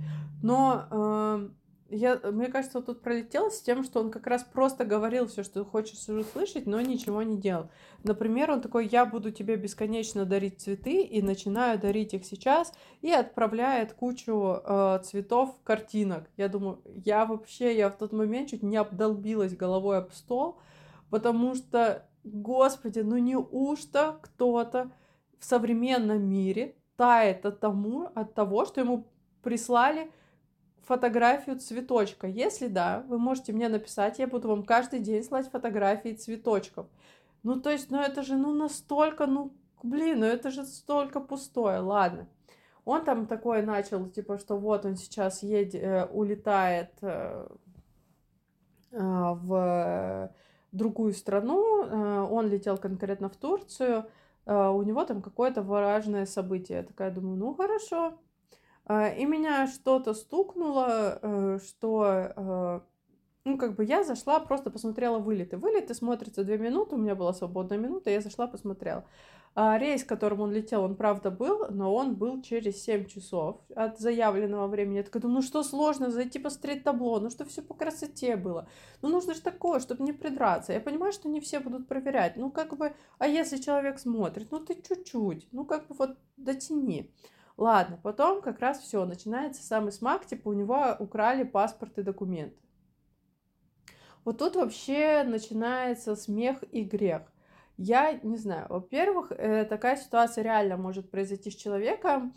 Но... 0.41 1.51
Я, 1.93 2.21
мне 2.32 2.47
кажется, 2.47 2.82
тут 2.82 3.01
пролетело 3.01 3.49
с 3.49 3.62
тем, 3.62 3.84
что 3.84 3.99
он 3.99 4.12
как 4.12 4.25
раз 4.25 4.45
просто 4.45 4.86
говорил 4.86 5.27
все, 5.27 5.43
что 5.43 5.65
хочешь 5.65 6.08
услышать, 6.08 6.65
но 6.65 6.80
ничего 6.80 7.21
не 7.21 7.38
делал. 7.38 7.69
Например, 8.04 8.51
он 8.51 8.62
такой, 8.62 8.88
я 8.88 9.06
буду 9.06 9.30
тебе 9.32 9.58
бесконечно 9.58 10.23
дарить 10.23 10.62
цветы, 10.62 11.01
и 11.01 11.21
начинаю 11.21 11.77
дарить 11.77 12.13
их 12.13 12.23
сейчас, 12.23 12.73
и 13.01 13.12
отправляет 13.12 13.91
кучу 13.91 14.62
э, 14.63 14.99
цветов, 15.04 15.54
картинок. 15.65 16.30
Я 16.38 16.47
думаю, 16.47 16.82
я 16.86 17.25
вообще, 17.25 17.75
я 17.75 17.89
в 17.89 17.97
тот 17.97 18.13
момент 18.13 18.51
чуть 18.51 18.63
не 18.63 18.77
обдолбилась 18.77 19.58
головой 19.58 19.97
об 19.97 20.13
стол, 20.13 20.60
потому 21.10 21.56
что, 21.56 22.08
господи, 22.23 22.99
ну 22.99 23.17
неужто 23.17 24.17
кто-то 24.21 24.91
в 25.39 25.43
современном 25.43 26.23
мире 26.23 26.75
тает 26.95 27.45
от, 27.45 27.60
тому, 27.60 28.10
от 28.15 28.34
того, 28.34 28.63
что 28.63 28.80
ему 28.80 29.08
прислали 29.43 30.10
фотографию 30.84 31.60
цветочка? 31.60 32.28
Если 32.28 32.67
да, 32.67 33.04
вы 33.08 33.20
можете 33.20 33.54
мне 33.54 33.70
написать, 33.70 34.20
я 34.20 34.28
буду 34.28 34.48
вам 34.48 34.63
каждый 34.63 35.00
день 35.00 35.24
слать 35.24 35.50
фотографии 35.50 36.13
цветочков. 36.13 36.88
Ну, 37.44 37.60
то 37.60 37.72
есть, 37.72 37.89
ну 37.91 38.00
это 38.00 38.24
же, 38.24 38.36
ну, 38.36 38.54
настолько, 38.54 39.26
ну, 39.26 39.54
блин, 39.84 40.20
ну 40.20 40.26
это 40.26 40.52
же 40.52 40.65
столько 40.65 41.20
пустое, 41.20 41.80
ладно. 41.80 42.28
Он 42.86 43.04
там 43.04 43.28
такой 43.28 43.62
начал, 43.62 44.08
типа, 44.10 44.38
что 44.38 44.58
вот 44.58 44.86
он 44.86 44.96
сейчас 44.96 45.44
едет, 45.44 45.76
э, 45.76 46.06
улетает 46.06 46.91
э, 47.02 47.48
э, 48.91 48.98
в 49.00 50.32
другую 50.72 51.13
страну, 51.13 51.84
э, 51.84 52.28
он 52.30 52.48
летел 52.48 52.78
конкретно 52.78 53.30
в 53.30 53.36
Турцию, 53.36 54.06
э, 54.46 54.67
у 54.70 54.82
него 54.84 55.04
там 55.06 55.22
какое-то 55.22 55.62
важное 55.62 56.26
событие. 56.26 56.80
Я 56.80 56.84
такая 56.84 57.12
думаю, 57.12 57.38
ну 57.38 57.54
хорошо, 57.54 58.17
и 59.17 59.25
меня 59.25 59.67
что-то 59.67 60.13
стукнуло, 60.13 61.19
э, 61.21 61.60
что, 61.63 62.06
э, 62.36 62.80
ну, 63.45 63.58
как 63.58 63.75
бы 63.75 63.86
я 63.86 64.04
зашла, 64.04 64.39
просто 64.39 64.71
посмотрела 64.71 65.19
вылеты. 65.19 65.58
Вылеты 65.58 65.93
смотрятся 65.93 66.43
две 66.43 66.58
минуты, 66.58 66.95
у 66.95 66.97
меня 66.97 67.15
была 67.15 67.34
свободная 67.34 67.77
минута, 67.77 68.10
я 68.10 68.21
зашла, 68.21 68.47
посмотрела. 68.47 69.06
А 69.54 69.77
рейс, 69.77 70.06
которым 70.06 70.39
он 70.41 70.54
летел, 70.54 70.84
он 70.84 70.95
правда 70.95 71.30
был, 71.30 71.67
но 71.69 71.93
он 71.93 72.15
был 72.15 72.41
через 72.41 72.82
7 72.84 73.06
часов 73.06 73.60
от 73.75 73.99
заявленного 73.99 74.67
времени. 74.67 74.97
Я 74.97 75.04
такая 75.04 75.21
думаю, 75.21 75.38
ну 75.38 75.41
что 75.41 75.62
сложно, 75.62 76.10
зайти 76.10 76.39
посмотреть 76.39 76.86
табло, 76.86 77.19
ну 77.19 77.30
что 77.30 77.43
все 77.43 77.62
по 77.62 77.73
красоте 77.73 78.38
было. 78.38 78.69
Ну 79.01 79.10
нужно 79.10 79.34
же 79.34 79.41
такое, 79.41 79.82
чтобы 79.82 80.06
не 80.06 80.13
придраться. 80.13 80.71
Я 80.71 80.80
понимаю, 80.80 81.12
что 81.12 81.27
не 81.27 81.41
все 81.41 81.60
будут 81.60 81.89
проверять. 81.89 82.38
Ну 82.38 82.49
как 82.49 82.77
бы, 82.77 82.93
а 83.17 83.27
если 83.27 83.58
человек 83.58 83.99
смотрит, 83.99 84.51
ну 84.51 84.60
ты 84.62 84.73
чуть-чуть, 84.73 85.49
ну 85.51 85.65
как 85.65 85.88
бы 85.88 85.95
вот 85.95 86.17
дотяни. 86.38 87.12
Ладно, 87.62 88.00
потом 88.02 88.41
как 88.41 88.60
раз 88.60 88.80
все, 88.80 89.06
начинается 89.06 89.62
самый 89.62 89.91
смак, 89.91 90.26
типа 90.26 90.50
у 90.50 90.54
него 90.54 90.95
украли 90.97 91.43
паспорт 91.43 91.95
и 92.00 92.02
документы. 92.02 92.58
Вот 94.26 94.39
тут 94.39 94.56
вообще 94.56 95.21
начинается 95.24 96.15
смех 96.15 96.63
и 96.71 96.82
грех. 96.82 97.21
Я 97.78 98.13
не 98.24 98.38
знаю, 98.38 98.65
во-первых, 98.67 99.32
э, 99.32 99.65
такая 99.65 99.95
ситуация 99.97 100.43
реально 100.43 100.78
может 100.78 101.12
произойти 101.12 101.52
с 101.52 101.56
человеком, 101.56 102.34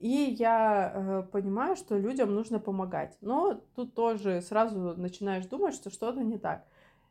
и 0.00 0.08
я 0.08 0.92
э, 0.92 1.22
понимаю, 1.30 1.76
что 1.76 1.96
людям 1.96 2.34
нужно 2.34 2.58
помогать. 2.58 3.16
Но 3.20 3.62
тут 3.76 3.94
тоже 3.94 4.42
сразу 4.42 4.96
начинаешь 4.96 5.46
думать, 5.46 5.76
что 5.76 5.90
что-то 5.90 6.24
не 6.24 6.36
так. 6.36 6.66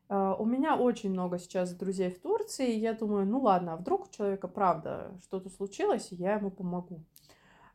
Э, 0.09 0.35
у 0.37 0.43
меня 0.43 0.75
очень 0.75 1.11
много 1.11 1.39
сейчас 1.39 1.73
друзей 1.73 2.11
в 2.11 2.19
Турции, 2.19 2.73
и 2.73 2.79
я 2.79 2.91
думаю, 2.91 3.25
ну 3.25 3.39
ладно, 3.39 3.71
а 3.71 3.77
вдруг 3.77 4.07
у 4.07 4.11
человека 4.11 4.49
правда 4.49 5.17
что-то 5.23 5.49
случилось, 5.49 6.11
и 6.11 6.15
я 6.15 6.33
ему 6.33 6.51
помогу. 6.51 7.05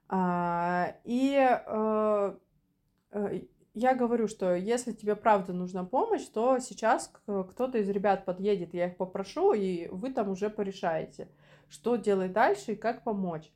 А, 0.09 0.95
и 1.05 1.37
э, 1.37 2.35
э, 3.13 3.41
я 3.75 3.95
говорю, 3.95 4.27
что 4.27 4.55
если 4.55 4.93
тебе 4.93 5.15
правда 5.15 5.53
нужна 5.53 5.85
помощь, 5.85 6.25
то 6.27 6.59
сейчас 6.59 7.13
кто-то 7.27 7.79
из 7.79 7.89
ребят 7.89 8.25
подъедет, 8.25 8.75
я 8.75 8.87
их 8.87 8.97
попрошу, 8.97 9.53
и 9.53 9.87
вы 9.89 10.11
там 10.13 10.31
уже 10.31 10.51
порешаете, 10.51 11.29
что 11.69 11.97
делать 11.97 12.33
дальше 12.33 12.73
и 12.73 12.77
как 12.77 13.05
помочь. 13.05 13.53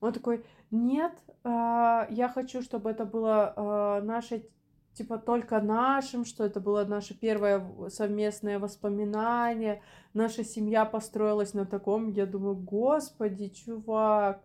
Он 0.00 0.12
такой, 0.12 0.44
нет, 0.70 1.12
а, 1.42 2.06
я 2.10 2.28
хочу, 2.28 2.62
чтобы 2.62 2.90
это 2.90 3.04
было 3.04 3.52
а, 3.56 4.00
наше, 4.02 4.48
типа, 4.94 5.18
только 5.18 5.60
нашим, 5.60 6.24
что 6.24 6.44
это 6.44 6.60
было 6.60 6.84
наше 6.84 7.18
первое 7.18 7.88
совместное 7.88 8.58
воспоминание, 8.58 9.82
наша 10.14 10.44
семья 10.44 10.84
построилась 10.84 11.54
на 11.54 11.66
таком, 11.66 12.10
я 12.10 12.26
думаю, 12.26 12.56
господи, 12.56 13.48
чувак, 13.48 14.42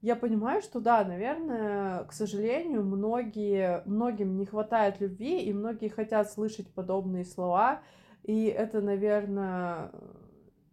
я 0.00 0.14
понимаю, 0.14 0.62
что 0.62 0.80
да, 0.80 1.04
наверное, 1.04 2.04
к 2.04 2.12
сожалению, 2.12 2.84
многие, 2.84 3.82
многим 3.84 4.36
не 4.36 4.46
хватает 4.46 5.00
любви, 5.00 5.42
и 5.42 5.52
многие 5.52 5.88
хотят 5.88 6.30
слышать 6.30 6.72
подобные 6.72 7.24
слова. 7.24 7.82
И 8.22 8.44
это, 8.44 8.80
наверное, 8.80 9.90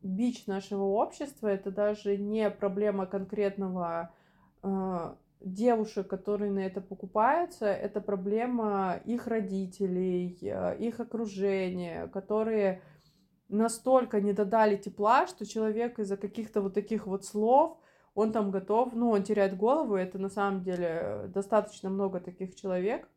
бич 0.03 0.45
нашего 0.45 0.83
общества. 0.83 1.47
Это 1.47 1.71
даже 1.71 2.17
не 2.17 2.49
проблема 2.51 3.07
конкретного 3.07 4.13
э, 4.61 5.15
девушек, 5.41 6.07
которые 6.07 6.51
на 6.51 6.59
это 6.59 6.81
покупаются. 6.81 7.65
Это 7.65 8.01
проблема 8.01 8.99
их 9.05 9.25
родителей, 9.25 10.37
э, 10.41 10.77
их 10.77 10.99
окружения, 10.99 12.07
которые 12.07 12.83
настолько 13.49 14.21
не 14.21 14.33
додали 14.33 14.75
тепла, 14.75 15.25
что 15.25 15.47
человек 15.47 15.97
из-за 15.97 16.17
каких-то 16.17 16.61
вот 16.61 16.75
таких 16.75 17.07
вот 17.07 17.25
слов 17.25 17.79
он 18.15 18.31
там 18.31 18.49
готов, 18.49 18.93
ну, 18.93 19.11
он 19.11 19.23
теряет 19.23 19.57
голову, 19.57 19.95
это 19.95 20.17
на 20.17 20.29
самом 20.29 20.63
деле 20.63 21.29
достаточно 21.33 21.89
много 21.89 22.19
таких 22.21 22.55
человек, 22.55 23.07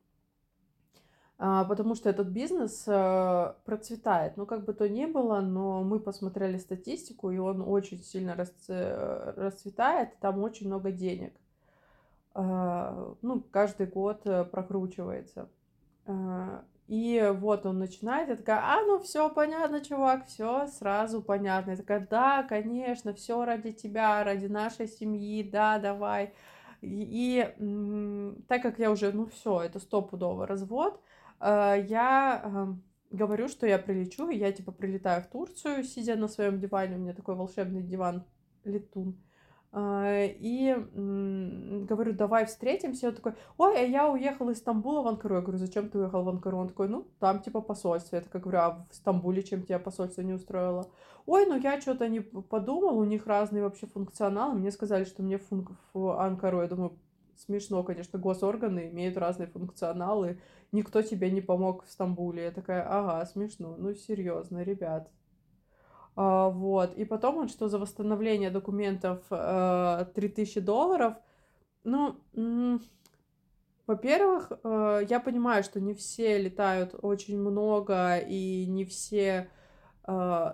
а, 1.39 1.65
потому 1.65 1.95
что 1.95 2.11
этот 2.11 2.27
бизнес 2.27 2.83
э, 2.89 3.55
процветает. 3.65 4.37
Ну, 4.37 4.45
как 4.45 4.65
бы 4.65 4.73
то 4.75 4.89
ни 4.89 5.07
было, 5.07 5.41
но 5.41 5.85
мы 5.85 6.01
посмотрели 6.01 6.59
статистику, 6.59 7.31
и 7.31 7.39
он 7.39 7.63
очень 7.63 8.03
сильно 8.03 8.35
расцветает, 8.35 10.19
там 10.19 10.41
очень 10.41 10.67
много 10.67 10.91
денег. 10.91 11.33
А, 12.35 13.15
ну, 13.23 13.41
каждый 13.53 13.87
год 13.87 14.23
э, 14.25 14.45
прокручивается. 14.45 15.49
И 16.89 17.33
вот 17.37 17.67
он 17.67 17.79
начинает, 17.79 18.31
я 18.31 18.37
такая, 18.37 18.61
а, 18.63 18.83
ну 18.83 18.99
все 18.99 19.29
понятно, 19.29 19.85
чувак, 19.85 20.27
все 20.27 20.67
сразу 20.69 21.23
понятно. 21.23 21.73
Я 21.73 21.77
такая, 21.77 22.07
да, 22.11 22.43
конечно, 22.43 23.13
все 23.13 23.45
ради 23.45 23.73
тебя, 23.73 24.25
ради 24.25 24.47
нашей 24.47 24.89
семьи, 24.89 25.43
да, 25.43 25.79
давай. 25.79 26.33
И, 26.81 27.05
и 27.11 28.43
так 28.49 28.63
как 28.63 28.79
я 28.79 28.91
уже, 28.91 29.13
ну 29.13 29.27
все, 29.27 29.61
это 29.61 29.81
стопудово 29.81 30.47
развод, 30.47 30.99
э, 31.41 31.85
я 31.89 32.41
э, 32.43 32.67
говорю, 33.11 33.49
что 33.49 33.67
я 33.67 33.79
прилечу, 33.79 34.31
и 34.31 34.39
я 34.39 34.51
типа 34.51 34.73
прилетаю 34.73 35.23
в 35.23 35.27
Турцию, 35.27 35.85
сидя 35.85 36.17
на 36.17 36.27
своем 36.27 36.59
диване, 36.59 36.97
у 36.97 37.01
меня 37.01 37.13
такой 37.13 37.35
волшебный 37.35 37.83
диван 37.83 38.25
летун. 38.65 39.23
А, 39.71 40.25
и 40.25 40.75
говорю, 40.95 42.13
давай 42.15 42.47
встретимся. 42.47 43.09
Он 43.09 43.15
такой, 43.15 43.35
ой, 43.59 43.79
а 43.79 43.83
я 43.83 44.11
уехал 44.11 44.49
из 44.51 44.59
Стамбула 44.59 45.03
в 45.03 45.09
Анкару. 45.09 45.37
Я 45.37 45.43
говорю, 45.43 45.59
зачем 45.59 45.89
ты 45.91 45.99
уехал 45.99 46.23
в 46.23 46.29
Анкару? 46.29 46.59
Он 46.59 46.69
такой, 46.69 46.89
ну, 46.89 47.07
там 47.19 47.41
типа 47.41 47.61
посольство. 47.61 48.17
Я 48.17 48.23
такая 48.23 48.41
говорю, 48.41 48.59
а 48.59 48.87
в 48.91 48.95
Стамбуле 48.95 49.43
чем 49.43 49.63
тебя 49.63 49.79
посольство 49.79 50.23
не 50.23 50.33
устроило? 50.33 50.91
Ой, 51.27 51.45
ну 51.47 51.59
я 51.59 51.79
что-то 51.81 52.09
не 52.09 52.21
подумал, 52.21 52.99
у 52.99 53.05
них 53.05 53.27
разные 53.27 53.63
вообще 53.63 53.87
функционалы. 53.87 54.59
Мне 54.59 54.71
сказали, 54.71 55.05
что 55.05 55.23
мне 55.23 55.37
функ 55.39 55.73
в 55.93 56.19
Анкару. 56.19 56.63
Я 56.63 56.69
думаю, 56.69 56.99
смешно, 57.37 57.83
конечно, 57.85 58.19
госорганы 58.19 58.89
имеют 58.89 59.19
разные 59.19 59.49
функционалы. 59.49 60.41
Никто 60.73 61.03
тебе 61.03 61.31
не 61.31 61.43
помог 61.43 61.85
в 61.85 61.91
Стамбуле. 61.91 62.45
Я 62.45 62.51
такая, 62.51 62.83
ага, 62.89 63.25
смешно. 63.27 63.77
Ну, 63.77 63.95
серьезно, 63.95 64.63
ребят. 64.63 65.11
А, 66.21 66.49
вот. 66.51 66.97
И 66.97 67.05
потом 67.05 67.37
он, 67.37 67.49
что 67.49 67.69
за 67.69 67.79
восстановление 67.79 68.51
документов 68.51 69.23
3000 69.29 70.59
э, 70.59 70.61
долларов. 70.61 71.15
Ну, 71.85 72.17
во-первых, 73.87 74.51
э, 74.51 75.03
я 75.09 75.21
понимаю, 75.21 75.63
что 75.63 75.81
не 75.81 75.95
все 75.95 76.39
летают 76.43 76.97
очень 77.03 77.39
много, 77.39 78.19
и 78.19 78.67
не 78.67 78.85
все 78.85 79.49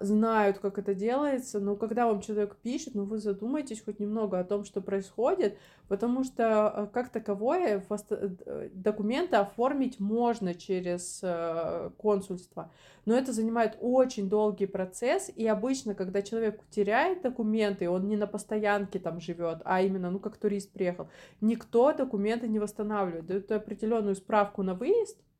знают, 0.01 0.59
как 0.59 0.79
это 0.79 0.95
делается, 0.95 1.61
но 1.61 1.77
когда 1.77 2.09
вам 2.09 2.21
человек 2.21 2.57
пишет, 2.57 2.97
ну 2.97 3.05
вы 3.05 3.19
задумайтесь 3.19 3.85
хоть 3.85 4.01
немного 4.01 4.41
о 4.41 4.45
том, 4.45 4.65
что 4.65 4.81
происходит, 4.81 5.57
потому 5.87 6.25
что 6.25 6.69
а, 6.69 6.87
как 6.89 7.11
таковое 7.11 7.81
э, 8.11 8.69
документы 8.73 9.37
оформить 9.37 10.01
можно 10.01 10.55
через 10.55 11.21
э, 11.23 11.91
консульство, 11.99 12.73
но 13.05 13.17
это 13.17 13.33
занимает 13.33 13.79
очень 13.81 14.29
долгий 14.29 14.67
процесс, 14.67 15.31
и 15.33 15.47
обычно, 15.47 15.95
когда 15.95 16.21
человек 16.21 16.61
теряет 16.71 17.23
документы, 17.23 17.89
он 17.89 18.09
не 18.09 18.17
на 18.17 18.27
постоянке 18.27 18.99
там 18.99 19.21
живет, 19.21 19.61
а 19.65 19.83
именно, 19.83 20.11
ну 20.11 20.19
как 20.19 20.37
турист 20.37 20.73
приехал, 20.73 21.09
никто 21.41 21.93
документы 21.93 22.49
не 22.49 22.59
восстанавливает, 22.59 23.27
дают 23.27 23.53
определенную 23.53 24.17
справку 24.17 24.65
на 24.65 24.75
выезд, 24.75 25.17
а, 25.21 25.34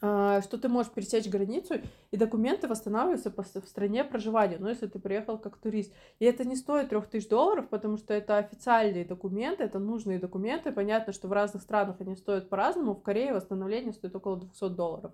что 0.00 0.58
ты 0.60 0.68
можешь 0.68 0.92
пересечь 0.92 1.28
границу, 1.28 1.74
и 2.12 2.16
документы 2.16 2.68
восстанавливаются 2.68 3.32
в 3.32 3.68
стране 3.68 4.04
проживания, 4.04 4.56
ну, 4.60 4.68
если 4.68 4.86
ты 4.86 4.98
приехал 4.98 5.38
как 5.38 5.56
турист. 5.56 5.92
И 6.20 6.24
это 6.24 6.44
не 6.44 6.54
стоит 6.54 6.90
3000 6.90 7.28
долларов, 7.28 7.68
потому 7.68 7.96
что 7.96 8.14
это 8.14 8.36
официальные 8.36 9.04
документы, 9.04 9.64
это 9.64 9.78
нужные 9.78 10.18
документы. 10.18 10.70
Понятно, 10.70 11.12
что 11.12 11.26
в 11.26 11.32
разных 11.32 11.62
странах 11.62 11.96
они 12.00 12.14
стоят 12.16 12.48
по-разному. 12.48 12.94
В 12.94 13.02
Корее 13.02 13.34
восстановление 13.34 13.92
стоит 13.92 14.14
около 14.14 14.36
200 14.36 14.68
долларов. 14.68 15.12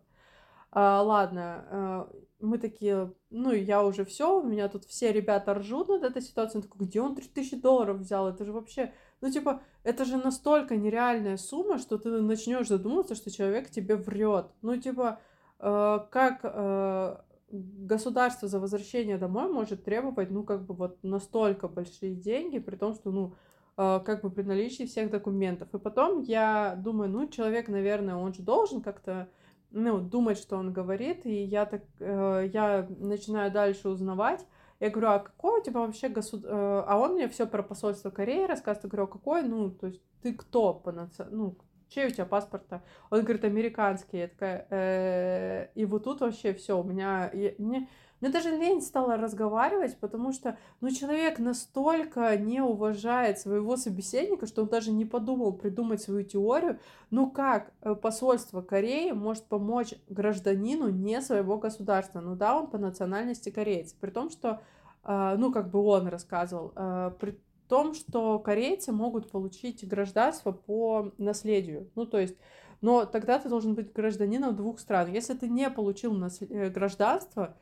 А, 0.70 1.02
ладно, 1.02 1.64
а, 1.70 2.10
мы 2.40 2.58
такие, 2.58 3.12
ну, 3.30 3.52
я 3.52 3.84
уже 3.84 4.04
все, 4.04 4.40
у 4.40 4.42
меня 4.42 4.68
тут 4.68 4.84
все 4.84 5.12
ребята 5.12 5.54
ржут 5.54 5.88
над 5.88 6.02
этой 6.02 6.20
ситуацией. 6.20 6.62
Он 6.62 6.68
такой, 6.68 6.86
где 6.86 7.00
он 7.00 7.14
3000 7.14 7.56
долларов 7.60 7.98
взял? 7.98 8.28
Это 8.28 8.44
же 8.44 8.52
вообще, 8.52 8.92
ну, 9.24 9.30
типа, 9.30 9.62
это 9.84 10.04
же 10.04 10.18
настолько 10.18 10.76
нереальная 10.76 11.38
сумма, 11.38 11.78
что 11.78 11.96
ты 11.96 12.10
начнешь 12.10 12.68
задумываться, 12.68 13.14
что 13.14 13.30
человек 13.30 13.70
тебе 13.70 13.96
врет. 13.96 14.48
Ну, 14.60 14.76
типа, 14.76 15.18
э, 15.60 15.98
как 16.10 16.40
э, 16.42 17.16
государство 17.50 18.48
за 18.48 18.60
возвращение 18.60 19.16
домой 19.16 19.50
может 19.50 19.82
требовать, 19.82 20.30
ну, 20.30 20.42
как 20.42 20.66
бы 20.66 20.74
вот 20.74 20.98
настолько 21.02 21.68
большие 21.68 22.14
деньги, 22.14 22.58
при 22.58 22.76
том, 22.76 22.92
что, 22.92 23.10
ну, 23.10 23.34
э, 23.78 24.00
как 24.04 24.20
бы 24.20 24.28
при 24.28 24.42
наличии 24.42 24.84
всех 24.84 25.10
документов. 25.10 25.68
И 25.72 25.78
потом 25.78 26.20
я 26.20 26.74
думаю, 26.76 27.08
ну, 27.08 27.26
человек, 27.26 27.68
наверное, 27.68 28.16
он 28.16 28.34
же 28.34 28.42
должен 28.42 28.82
как-то 28.82 29.30
ну, 29.70 30.00
думать, 30.00 30.36
что 30.36 30.58
он 30.58 30.70
говорит, 30.70 31.24
и 31.24 31.44
я 31.44 31.64
так, 31.64 31.80
э, 31.98 32.50
я 32.52 32.86
начинаю 32.98 33.50
дальше 33.50 33.88
узнавать. 33.88 34.46
Я 34.80 34.90
говорю, 34.90 35.08
а 35.08 35.18
какой 35.20 35.60
у 35.60 35.62
тебя 35.62 35.80
вообще 35.80 36.08
государ... 36.08 36.50
Э, 36.52 36.84
а 36.86 36.98
он 36.98 37.14
мне 37.14 37.28
все 37.28 37.46
про 37.46 37.62
посольство 37.62 38.10
Кореи 38.10 38.46
рассказывает. 38.46 38.84
Я 38.84 38.90
говорю, 38.90 39.04
а 39.04 39.12
какой, 39.12 39.42
ну, 39.42 39.70
то 39.70 39.86
есть 39.86 40.02
ты 40.22 40.34
кто 40.34 40.74
по 40.74 40.92
наци... 40.92 41.26
ну, 41.30 41.56
чей 41.88 42.08
у 42.08 42.10
тебя 42.10 42.26
паспорт-то? 42.26 42.82
Он 43.10 43.22
говорит, 43.22 43.44
американский. 43.44 44.18
Я 44.18 44.28
такая, 44.28 44.66
э... 44.70 45.68
и 45.74 45.84
вот 45.84 46.04
тут 46.04 46.20
вообще 46.20 46.54
все, 46.54 46.78
у 46.78 46.82
меня, 46.82 47.30
я... 47.32 47.52
мне 47.58 47.88
мне 48.20 48.30
даже 48.30 48.50
лень 48.50 48.80
стала 48.80 49.16
разговаривать, 49.16 49.98
потому 49.98 50.32
что, 50.32 50.56
ну, 50.80 50.90
человек 50.90 51.38
настолько 51.38 52.36
не 52.36 52.60
уважает 52.60 53.38
своего 53.38 53.76
собеседника, 53.76 54.46
что 54.46 54.62
он 54.62 54.68
даже 54.68 54.92
не 54.92 55.04
подумал 55.04 55.52
придумать 55.52 56.00
свою 56.00 56.22
теорию. 56.22 56.78
Ну, 57.10 57.30
как 57.30 57.72
э, 57.82 57.94
посольство 57.94 58.62
Кореи 58.62 59.10
может 59.10 59.44
помочь 59.44 59.94
гражданину 60.08 60.88
не 60.88 61.20
своего 61.20 61.58
государства? 61.58 62.20
Ну, 62.20 62.34
да, 62.34 62.56
он 62.56 62.68
по 62.68 62.78
национальности 62.78 63.50
кореец. 63.50 63.92
При 63.92 64.10
том, 64.10 64.30
что, 64.30 64.62
э, 65.04 65.34
ну, 65.36 65.52
как 65.52 65.70
бы 65.70 65.80
он 65.80 66.06
рассказывал, 66.06 66.72
э, 66.74 67.12
при 67.20 67.38
том, 67.68 67.94
что 67.94 68.38
корейцы 68.38 68.92
могут 68.92 69.30
получить 69.30 69.86
гражданство 69.86 70.52
по 70.52 71.12
наследию. 71.18 71.90
Ну, 71.94 72.06
то 72.06 72.18
есть 72.18 72.36
но 72.80 73.06
тогда 73.06 73.38
ты 73.38 73.48
должен 73.48 73.74
быть 73.74 73.94
гражданином 73.94 74.54
двух 74.54 74.78
стран. 74.78 75.10
Если 75.10 75.32
ты 75.32 75.48
не 75.48 75.70
получил 75.70 76.14
гражданство, 76.50 77.56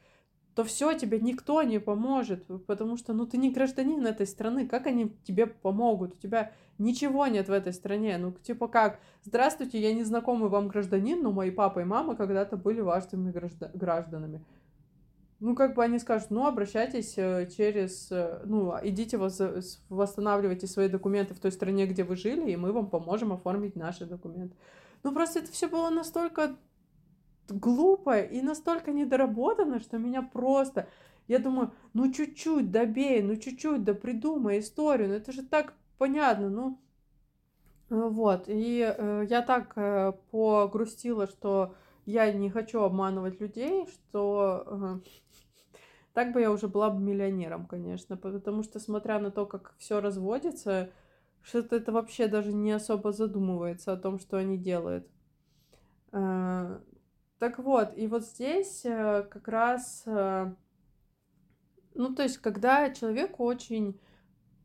то 0.54 0.64
все, 0.64 0.92
тебе 0.92 1.18
никто 1.18 1.62
не 1.62 1.78
поможет, 1.78 2.44
потому 2.66 2.96
что, 2.96 3.12
ну, 3.12 3.26
ты 3.26 3.38
не 3.38 3.50
гражданин 3.50 4.06
этой 4.06 4.26
страны, 4.26 4.66
как 4.66 4.86
они 4.86 5.16
тебе 5.24 5.46
помогут? 5.46 6.14
У 6.14 6.18
тебя 6.18 6.52
ничего 6.78 7.26
нет 7.26 7.48
в 7.48 7.52
этой 7.52 7.72
стране, 7.72 8.18
ну, 8.18 8.32
типа 8.32 8.68
как, 8.68 9.00
здравствуйте, 9.24 9.80
я 9.80 9.94
незнакомый 9.94 10.50
вам 10.50 10.68
гражданин, 10.68 11.22
но 11.22 11.32
мои 11.32 11.50
папа 11.50 11.80
и 11.80 11.84
мама 11.84 12.16
когда-то 12.16 12.56
были 12.56 12.80
важными 12.80 13.32
гражданами. 13.74 14.44
Ну, 15.40 15.56
как 15.56 15.74
бы 15.74 15.82
они 15.82 15.98
скажут, 15.98 16.30
ну, 16.30 16.46
обращайтесь 16.46 17.14
э, 17.16 17.48
через, 17.56 18.12
э, 18.12 18.42
ну, 18.44 18.74
идите 18.80 19.18
восстанавливайте 19.88 20.68
свои 20.68 20.88
документы 20.88 21.34
в 21.34 21.40
той 21.40 21.50
стране, 21.50 21.86
где 21.86 22.04
вы 22.04 22.14
жили, 22.14 22.52
и 22.52 22.56
мы 22.56 22.72
вам 22.72 22.88
поможем 22.88 23.32
оформить 23.32 23.74
наши 23.74 24.06
документы. 24.06 24.54
Ну, 25.02 25.12
просто 25.12 25.40
это 25.40 25.50
все 25.50 25.66
было 25.66 25.90
настолько 25.90 26.54
глупо 27.48 28.20
и 28.20 28.40
настолько 28.40 28.92
недоработано, 28.92 29.80
что 29.80 29.98
меня 29.98 30.22
просто... 30.22 30.88
Я 31.28 31.38
думаю, 31.38 31.72
ну 31.94 32.12
чуть-чуть 32.12 32.70
добей, 32.70 33.22
ну 33.22 33.36
чуть-чуть 33.36 33.84
да 33.84 33.94
придумай 33.94 34.58
историю, 34.58 35.08
ну 35.08 35.14
это 35.14 35.32
же 35.32 35.42
так 35.42 35.74
понятно, 35.98 36.50
ну... 36.50 36.78
Э, 37.90 38.08
вот, 38.08 38.44
и 38.48 38.80
э, 38.80 39.26
я 39.28 39.42
так 39.42 39.72
э, 39.76 40.12
погрустила, 40.30 41.26
что 41.26 41.74
я 42.06 42.32
не 42.32 42.50
хочу 42.50 42.80
обманывать 42.80 43.40
людей, 43.40 43.86
что 43.86 44.64
э, 44.66 44.98
так 46.12 46.32
бы 46.32 46.40
я 46.40 46.50
уже 46.50 46.68
была 46.68 46.90
бы 46.90 47.00
миллионером, 47.00 47.66
конечно, 47.66 48.16
потому 48.16 48.62
что, 48.62 48.80
смотря 48.80 49.18
на 49.18 49.30
то, 49.30 49.46
как 49.46 49.74
все 49.78 50.00
разводится, 50.00 50.90
что-то 51.42 51.76
это 51.76 51.92
вообще 51.92 52.28
даже 52.28 52.52
не 52.52 52.72
особо 52.72 53.12
задумывается 53.12 53.92
о 53.92 53.96
том, 53.96 54.18
что 54.18 54.36
они 54.38 54.58
делают. 54.58 55.06
Э, 56.12 56.80
так 57.42 57.58
вот, 57.58 57.98
и 57.98 58.06
вот 58.06 58.24
здесь 58.24 58.82
э, 58.84 59.26
как 59.28 59.48
раз, 59.48 60.04
э, 60.06 60.54
ну, 61.92 62.14
то 62.14 62.22
есть, 62.22 62.38
когда 62.38 62.88
человек 62.94 63.40
очень 63.40 63.98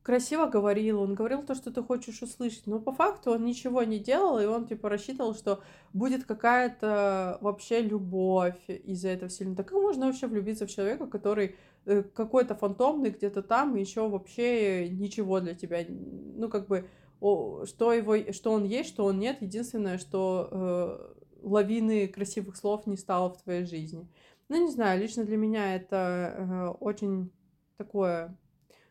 красиво 0.03 0.45
говорил, 0.45 1.01
он 1.01 1.15
говорил 1.15 1.41
то, 1.41 1.55
что 1.55 1.71
ты 1.71 1.81
хочешь 1.81 2.21
услышать, 2.21 2.67
но 2.67 2.79
по 2.79 2.91
факту 2.91 3.31
он 3.31 3.45
ничего 3.45 3.81
не 3.81 3.97
делал, 3.97 4.37
и 4.39 4.45
он, 4.45 4.67
типа, 4.67 4.89
рассчитывал, 4.89 5.33
что 5.33 5.63
будет 5.91 6.25
какая-то 6.25 7.39
вообще 7.41 7.81
любовь 7.81 8.61
из-за 8.67 9.07
этого 9.07 9.31
сильно. 9.31 9.55
Так 9.55 9.69
как 9.69 9.81
можно 9.81 10.05
вообще 10.05 10.27
влюбиться 10.27 10.67
в 10.67 10.69
человека, 10.69 11.07
который 11.07 11.55
э, 11.85 12.03
какой-то 12.03 12.53
фантомный 12.53 13.09
где-то 13.09 13.41
там, 13.41 13.75
и 13.75 13.79
еще 13.79 14.07
вообще 14.07 14.87
ничего 14.87 15.39
для 15.39 15.55
тебя, 15.55 15.83
ну, 15.89 16.47
как 16.47 16.67
бы, 16.67 16.87
что 17.19 17.91
его, 17.91 18.31
что 18.33 18.51
он 18.51 18.65
есть, 18.65 18.89
что 18.89 19.05
он 19.05 19.17
нет, 19.17 19.41
единственное, 19.41 19.97
что 19.97 21.16
лавины 21.41 22.07
красивых 22.07 22.55
слов 22.55 22.87
не 22.87 22.97
стало 22.97 23.29
в 23.29 23.41
твоей 23.41 23.65
жизни. 23.65 24.07
Ну, 24.49 24.65
не 24.65 24.71
знаю, 24.71 25.01
лично 25.01 25.25
для 25.25 25.37
меня 25.37 25.75
это 25.75 26.35
э, 26.37 26.67
очень 26.79 27.31
такое 27.77 28.37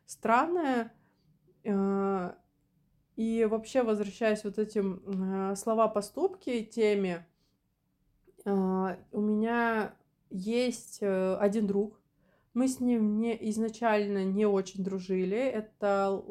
странное. 0.05 0.93
Э, 1.65 2.35
и 3.17 3.47
вообще, 3.51 3.83
возвращаясь 3.83 4.45
вот 4.45 4.59
этим 4.59 5.03
э, 5.07 5.57
слова-поступки 5.57 6.63
теме, 6.65 7.27
э, 8.45 8.97
у 9.13 9.21
меня 9.21 9.95
есть 10.31 10.99
э, 11.01 11.37
один 11.37 11.67
друг. 11.67 11.99
Мы 12.53 12.69
с 12.69 12.79
ним 12.79 13.19
не, 13.19 13.37
изначально 13.51 14.25
не 14.25 14.45
очень 14.45 14.85
дружили. 14.85 15.39
Это 15.39 16.23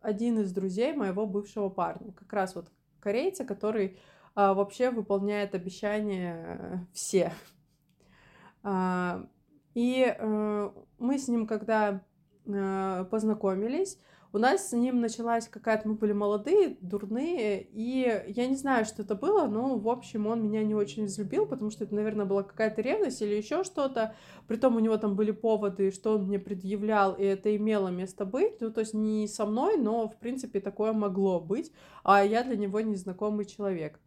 один 0.00 0.38
из 0.40 0.52
друзей 0.52 0.94
моего 0.94 1.26
бывшего 1.26 1.68
парня. 1.68 2.12
Как 2.12 2.32
раз 2.32 2.54
вот 2.54 2.70
корейца, 3.00 3.44
который 3.44 3.98
вообще 4.34 4.90
выполняет 4.90 5.54
обещания 5.54 6.88
все. 6.92 7.32
А, 8.62 9.26
и 9.74 10.14
э, 10.16 10.70
мы 10.98 11.18
с 11.18 11.28
ним, 11.28 11.46
когда 11.46 12.02
э, 12.46 13.04
познакомились, 13.10 13.98
у 14.32 14.38
нас 14.38 14.68
с 14.68 14.72
ним 14.72 15.00
началась 15.00 15.48
какая-то... 15.48 15.88
Мы 15.88 15.94
были 15.94 16.12
молодые, 16.12 16.76
дурные, 16.80 17.62
и 17.62 18.22
я 18.28 18.46
не 18.46 18.54
знаю, 18.54 18.84
что 18.84 19.02
это 19.02 19.16
было, 19.16 19.46
но, 19.46 19.76
в 19.76 19.88
общем, 19.88 20.28
он 20.28 20.44
меня 20.44 20.62
не 20.62 20.74
очень 20.74 21.06
взлюбил, 21.06 21.46
потому 21.46 21.70
что 21.70 21.82
это, 21.82 21.96
наверное, 21.96 22.26
была 22.26 22.44
какая-то 22.44 22.80
ревность 22.80 23.22
или 23.22 23.34
еще 23.34 23.64
что-то. 23.64 24.14
Притом 24.46 24.76
у 24.76 24.78
него 24.78 24.96
там 24.98 25.16
были 25.16 25.32
поводы, 25.32 25.90
что 25.90 26.14
он 26.14 26.26
мне 26.26 26.38
предъявлял, 26.38 27.14
и 27.14 27.24
это 27.24 27.56
имело 27.56 27.88
место 27.88 28.24
быть. 28.24 28.60
Ну, 28.60 28.70
то 28.70 28.80
есть 28.80 28.94
не 28.94 29.26
со 29.26 29.46
мной, 29.46 29.76
но, 29.76 30.08
в 30.08 30.16
принципе, 30.16 30.60
такое 30.60 30.92
могло 30.92 31.40
быть, 31.40 31.72
а 32.04 32.24
я 32.24 32.44
для 32.44 32.56
него 32.56 32.80
незнакомый 32.80 33.46
человек. 33.46 33.98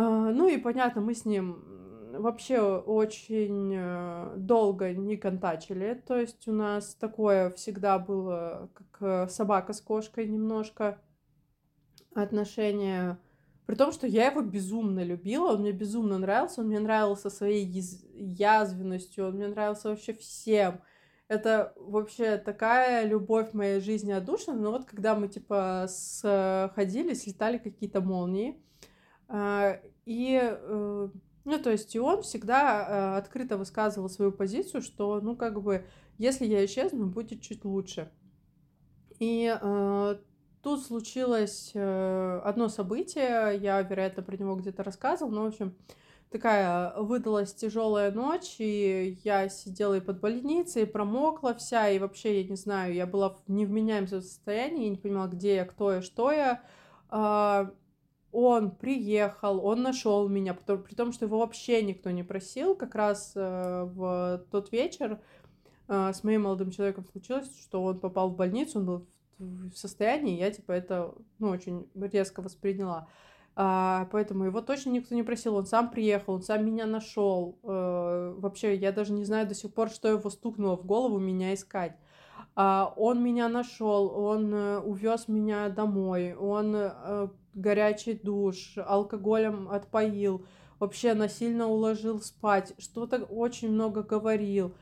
А, 0.00 0.32
ну 0.32 0.48
и 0.48 0.56
понятно, 0.56 1.02
мы 1.02 1.14
с 1.14 1.26
ним 1.26 1.62
вообще 2.12 2.58
очень 2.58 3.74
э, 3.76 4.34
долго 4.38 4.94
не 4.94 5.18
контачили. 5.18 6.02
То 6.06 6.16
есть 6.16 6.48
у 6.48 6.52
нас 6.52 6.94
такое 6.94 7.50
всегда 7.50 7.98
было, 7.98 8.70
как 8.72 9.02
э, 9.02 9.28
собака 9.28 9.74
с 9.74 9.82
кошкой 9.82 10.26
немножко 10.26 10.98
отношения. 12.14 13.18
При 13.66 13.74
том, 13.74 13.92
что 13.92 14.06
я 14.06 14.30
его 14.30 14.40
безумно 14.40 15.04
любила, 15.04 15.52
он 15.52 15.60
мне 15.60 15.72
безумно 15.72 16.16
нравился, 16.16 16.62
он 16.62 16.68
мне 16.68 16.80
нравился 16.80 17.28
своей 17.28 17.66
яз... 17.66 18.02
язвенностью, 18.14 19.26
он 19.26 19.34
мне 19.34 19.48
нравился 19.48 19.90
вообще 19.90 20.14
всем. 20.14 20.80
Это 21.28 21.74
вообще 21.76 22.38
такая 22.38 23.04
любовь 23.04 23.52
моей 23.52 23.80
жизни 23.80 24.12
отдушина. 24.12 24.56
Но 24.56 24.70
вот 24.70 24.86
когда 24.86 25.14
мы, 25.14 25.28
типа, 25.28 25.84
сходили, 25.90 27.12
слетали 27.12 27.58
какие-то 27.58 28.00
молнии, 28.00 28.58
и, 29.32 30.40
э, 30.42 31.08
ну, 31.44 31.58
то 31.58 31.70
есть, 31.70 31.94
и 31.94 32.00
он 32.00 32.22
всегда 32.22 33.14
э, 33.14 33.18
открыто 33.18 33.56
высказывал 33.56 34.08
свою 34.08 34.32
позицию, 34.32 34.82
что, 34.82 35.20
ну, 35.20 35.36
как 35.36 35.62
бы, 35.62 35.86
если 36.18 36.46
я 36.46 36.64
исчезну, 36.64 37.06
будет 37.06 37.40
чуть 37.40 37.64
лучше. 37.64 38.10
И 39.20 39.56
э, 39.60 40.16
тут 40.62 40.82
случилось 40.84 41.72
одно 41.74 42.68
событие, 42.68 43.56
я, 43.58 43.80
вероятно, 43.82 44.22
про 44.22 44.36
него 44.36 44.56
где-то 44.56 44.82
рассказывала, 44.82 45.32
но, 45.32 45.42
в 45.44 45.48
общем, 45.48 45.76
такая 46.30 46.94
выдалась 46.96 47.54
тяжелая 47.54 48.10
ночь, 48.10 48.56
и 48.58 49.18
я 49.22 49.48
сидела 49.48 49.98
и 49.98 50.00
под 50.00 50.20
больницей, 50.20 50.82
и 50.82 50.86
промокла 50.86 51.54
вся, 51.54 51.88
и 51.88 51.98
вообще, 51.98 52.42
я 52.42 52.48
не 52.48 52.56
знаю, 52.56 52.94
я 52.94 53.06
была 53.06 53.30
в 53.30 53.42
невменяемом 53.46 54.08
состоянии, 54.08 54.84
я 54.84 54.90
не 54.90 54.96
понимала, 54.96 55.28
где 55.28 55.56
я, 55.56 55.64
кто 55.64 55.92
я, 55.92 56.02
что 56.02 56.32
я. 56.32 56.62
Он 58.32 58.70
приехал, 58.70 59.64
он 59.64 59.82
нашел 59.82 60.28
меня, 60.28 60.54
при 60.54 60.94
том, 60.94 61.12
что 61.12 61.24
его 61.24 61.38
вообще 61.38 61.82
никто 61.82 62.10
не 62.10 62.22
просил. 62.22 62.76
Как 62.76 62.94
раз 62.94 63.32
э, 63.34 63.84
в 63.92 64.44
тот 64.52 64.70
вечер 64.70 65.20
э, 65.88 66.12
с 66.12 66.22
моим 66.22 66.42
молодым 66.42 66.70
человеком 66.70 67.04
случилось, 67.10 67.50
что 67.60 67.82
он 67.82 67.98
попал 67.98 68.30
в 68.30 68.36
больницу, 68.36 68.78
он 68.78 68.86
был 68.86 69.06
в 69.38 69.74
состоянии, 69.74 70.38
я 70.38 70.50
типа 70.50 70.72
это 70.72 71.14
ну, 71.38 71.48
очень 71.48 71.88
резко 71.94 72.40
восприняла. 72.40 73.08
А, 73.56 74.06
поэтому 74.12 74.44
его 74.44 74.60
точно 74.60 74.90
никто 74.90 75.14
не 75.14 75.22
просил, 75.24 75.56
он 75.56 75.66
сам 75.66 75.90
приехал, 75.90 76.34
он 76.34 76.42
сам 76.42 76.64
меня 76.64 76.86
нашел. 76.86 77.58
Э, 77.64 78.32
вообще, 78.36 78.76
я 78.76 78.92
даже 78.92 79.12
не 79.12 79.24
знаю 79.24 79.48
до 79.48 79.54
сих 79.54 79.74
пор, 79.74 79.90
что 79.90 80.08
его 80.08 80.30
стукнуло 80.30 80.76
в 80.76 80.86
голову 80.86 81.18
меня 81.18 81.52
искать. 81.52 81.96
А, 82.54 82.94
он 82.96 83.24
меня 83.24 83.48
нашел, 83.48 84.06
он 84.16 84.54
увез 84.54 85.26
меня 85.26 85.68
домой, 85.68 86.34
он 86.34 86.76
горячий 87.54 88.14
душ, 88.14 88.74
алкоголем 88.76 89.68
отпоил, 89.70 90.46
вообще 90.78 91.14
насильно 91.14 91.68
уложил 91.68 92.20
спать, 92.20 92.72
что-то 92.78 93.24
очень 93.24 93.70
много 93.70 94.02
говорил. 94.02 94.74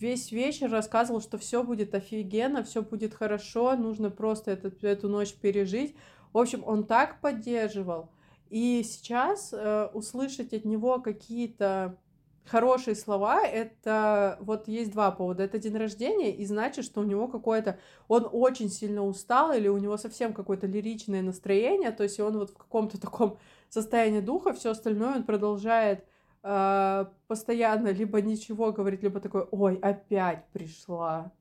Весь 0.00 0.30
вечер 0.30 0.70
рассказывал, 0.70 1.20
что 1.20 1.38
все 1.38 1.64
будет 1.64 1.94
офигенно, 1.94 2.62
все 2.62 2.82
будет 2.82 3.14
хорошо, 3.14 3.76
нужно 3.76 4.10
просто 4.10 4.52
эту, 4.52 4.86
эту 4.86 5.08
ночь 5.08 5.34
пережить. 5.34 5.96
В 6.32 6.38
общем, 6.38 6.62
он 6.64 6.84
так 6.84 7.20
поддерживал. 7.20 8.10
И 8.48 8.82
сейчас 8.84 9.52
э, 9.52 9.88
услышать 9.94 10.52
от 10.52 10.64
него 10.64 11.00
какие-то 11.00 11.96
хорошие 12.44 12.94
слова, 12.94 13.40
это 13.42 14.38
вот 14.40 14.68
есть 14.68 14.92
два 14.92 15.10
повода. 15.10 15.42
Это 15.42 15.58
день 15.58 15.76
рождения, 15.76 16.34
и 16.34 16.44
значит, 16.44 16.84
что 16.84 17.00
у 17.00 17.04
него 17.04 17.28
какое-то... 17.28 17.78
Он 18.08 18.28
очень 18.30 18.68
сильно 18.68 19.04
устал, 19.04 19.52
или 19.52 19.68
у 19.68 19.78
него 19.78 19.96
совсем 19.96 20.32
какое-то 20.32 20.66
лиричное 20.66 21.22
настроение, 21.22 21.92
то 21.92 22.02
есть 22.02 22.18
он 22.20 22.38
вот 22.38 22.50
в 22.50 22.56
каком-то 22.56 23.00
таком 23.00 23.38
состоянии 23.68 24.20
духа, 24.20 24.52
все 24.52 24.70
остальное 24.70 25.16
он 25.16 25.24
продолжает 25.24 26.04
э, 26.42 27.06
постоянно 27.26 27.88
либо 27.88 28.20
ничего 28.20 28.72
говорить, 28.72 29.02
либо 29.02 29.20
такой, 29.20 29.46
ой, 29.50 29.76
опять 29.76 30.46
пришла, 30.52 31.32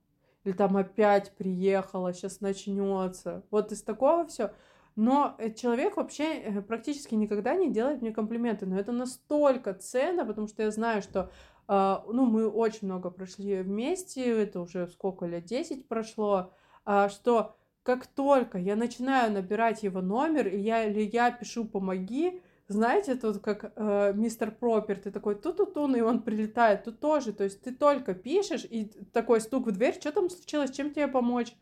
или 0.44 0.54
там 0.54 0.78
опять 0.78 1.32
приехала, 1.36 2.14
сейчас 2.14 2.42
начнется. 2.42 3.44
Вот 3.52 3.72
из 3.72 3.84
такого 3.84 4.26
все. 4.26 4.52
Но 4.96 5.36
э, 5.38 5.54
человек 5.54 5.98
вообще 5.98 6.36
э, 6.36 6.62
практически 6.62 7.16
никогда 7.16 7.56
не 7.56 7.72
делает 7.72 8.02
мне 8.02 8.12
комплименты. 8.12 8.66
Но 8.66 8.78
это 8.78 8.92
настолько 8.92 9.74
ценно, 9.74 10.26
потому 10.26 10.48
что 10.48 10.64
я 10.64 10.72
знаю, 10.72 11.02
что 11.02 11.32
э, 11.68 11.98
ну, 12.08 12.26
мы 12.26 12.48
очень 12.48 12.88
много 12.88 13.10
прошли 13.10 13.62
вместе, 13.62 14.44
это 14.44 14.62
уже 14.62 14.88
сколько 14.88 15.26
лет, 15.26 15.46
10 15.46 15.88
прошло, 15.88 16.54
э, 16.86 17.10
что 17.10 17.56
как 17.84 18.06
только 18.06 18.58
я 18.58 18.76
начинаю 18.76 19.32
набирать 19.32 19.84
его 19.84 20.02
номер, 20.02 20.48
и 20.48 20.60
я, 20.60 20.86
или 20.86 21.02
я 21.02 21.32
пишу 21.32 21.66
«помоги», 21.66 22.42
знаете, 22.68 23.16
тут 23.16 23.40
как 23.40 23.74
э, 23.76 24.14
мистер 24.16 24.52
Пропер, 24.52 24.98
ты 24.98 25.12
такой 25.12 25.36
ту-ту-тун, 25.36 25.96
и 25.96 26.02
он 26.02 26.22
прилетает, 26.22 26.86
тут 26.86 27.00
тоже, 27.00 27.34
то 27.34 27.44
есть 27.44 27.62
ты 27.62 27.74
только 27.74 28.14
пишешь, 28.14 28.66
и 28.70 28.86
такой 29.12 29.42
стук 29.42 29.68
в 29.68 29.72
дверь, 29.72 29.96
что 29.96 30.12
там 30.12 30.30
случилось, 30.30 30.72
чем 30.72 30.92
тебе 30.92 31.08
помочь? 31.08 31.54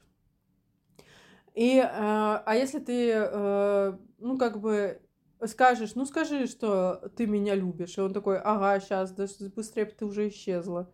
И, 1.59 1.77
э, 1.77 1.85
а 1.91 2.55
если 2.55 2.79
ты, 2.79 3.11
э, 3.11 3.93
ну, 4.19 4.37
как 4.37 4.61
бы 4.61 5.01
скажешь, 5.45 5.93
ну, 5.93 6.05
скажи, 6.05 6.47
что 6.47 7.11
ты 7.17 7.27
меня 7.27 7.53
любишь, 7.53 7.97
и 7.97 8.01
он 8.01 8.13
такой, 8.13 8.39
ага, 8.39 8.79
сейчас, 8.79 9.11
да 9.11 9.25
быстрее 9.53 9.83
ты 9.87 10.05
уже 10.05 10.29
исчезла. 10.29 10.89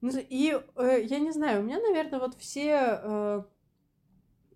Ну, 0.00 0.10
и 0.16 0.60
э, 0.74 1.02
я 1.04 1.20
не 1.20 1.30
знаю, 1.30 1.60
у 1.60 1.62
меня, 1.62 1.78
наверное, 1.78 2.18
вот 2.18 2.34
все 2.40 2.98
э, 3.00 3.42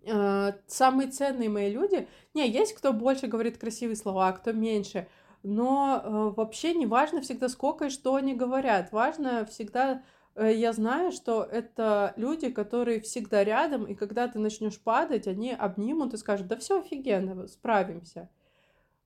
э, 0.07 0.51
самые 0.67 1.09
ценные 1.09 1.47
мои 1.47 1.71
люди, 1.71 2.05
не, 2.33 2.49
есть 2.49 2.73
кто 2.73 2.91
больше 2.91 3.27
говорит 3.27 3.57
красивые 3.57 3.95
слова, 3.95 4.33
кто 4.33 4.51
меньше, 4.51 5.07
но 5.41 6.01
э, 6.03 6.33
вообще 6.35 6.73
не 6.73 6.85
важно 6.85 7.21
всегда 7.21 7.47
сколько 7.47 7.85
и 7.85 7.89
что 7.89 8.15
они 8.15 8.33
говорят, 8.33 8.91
важно 8.91 9.45
всегда 9.45 10.03
я 10.43 10.73
знаю, 10.73 11.11
что 11.11 11.43
это 11.43 12.13
люди, 12.17 12.49
которые 12.49 12.99
всегда 12.99 13.43
рядом, 13.43 13.85
и 13.85 13.95
когда 13.95 14.27
ты 14.27 14.39
начнешь 14.39 14.79
падать, 14.79 15.27
они 15.27 15.51
обнимут 15.51 16.13
и 16.13 16.17
скажут, 16.17 16.47
да 16.47 16.57
все 16.57 16.79
офигенно, 16.79 17.47
справимся. 17.47 18.29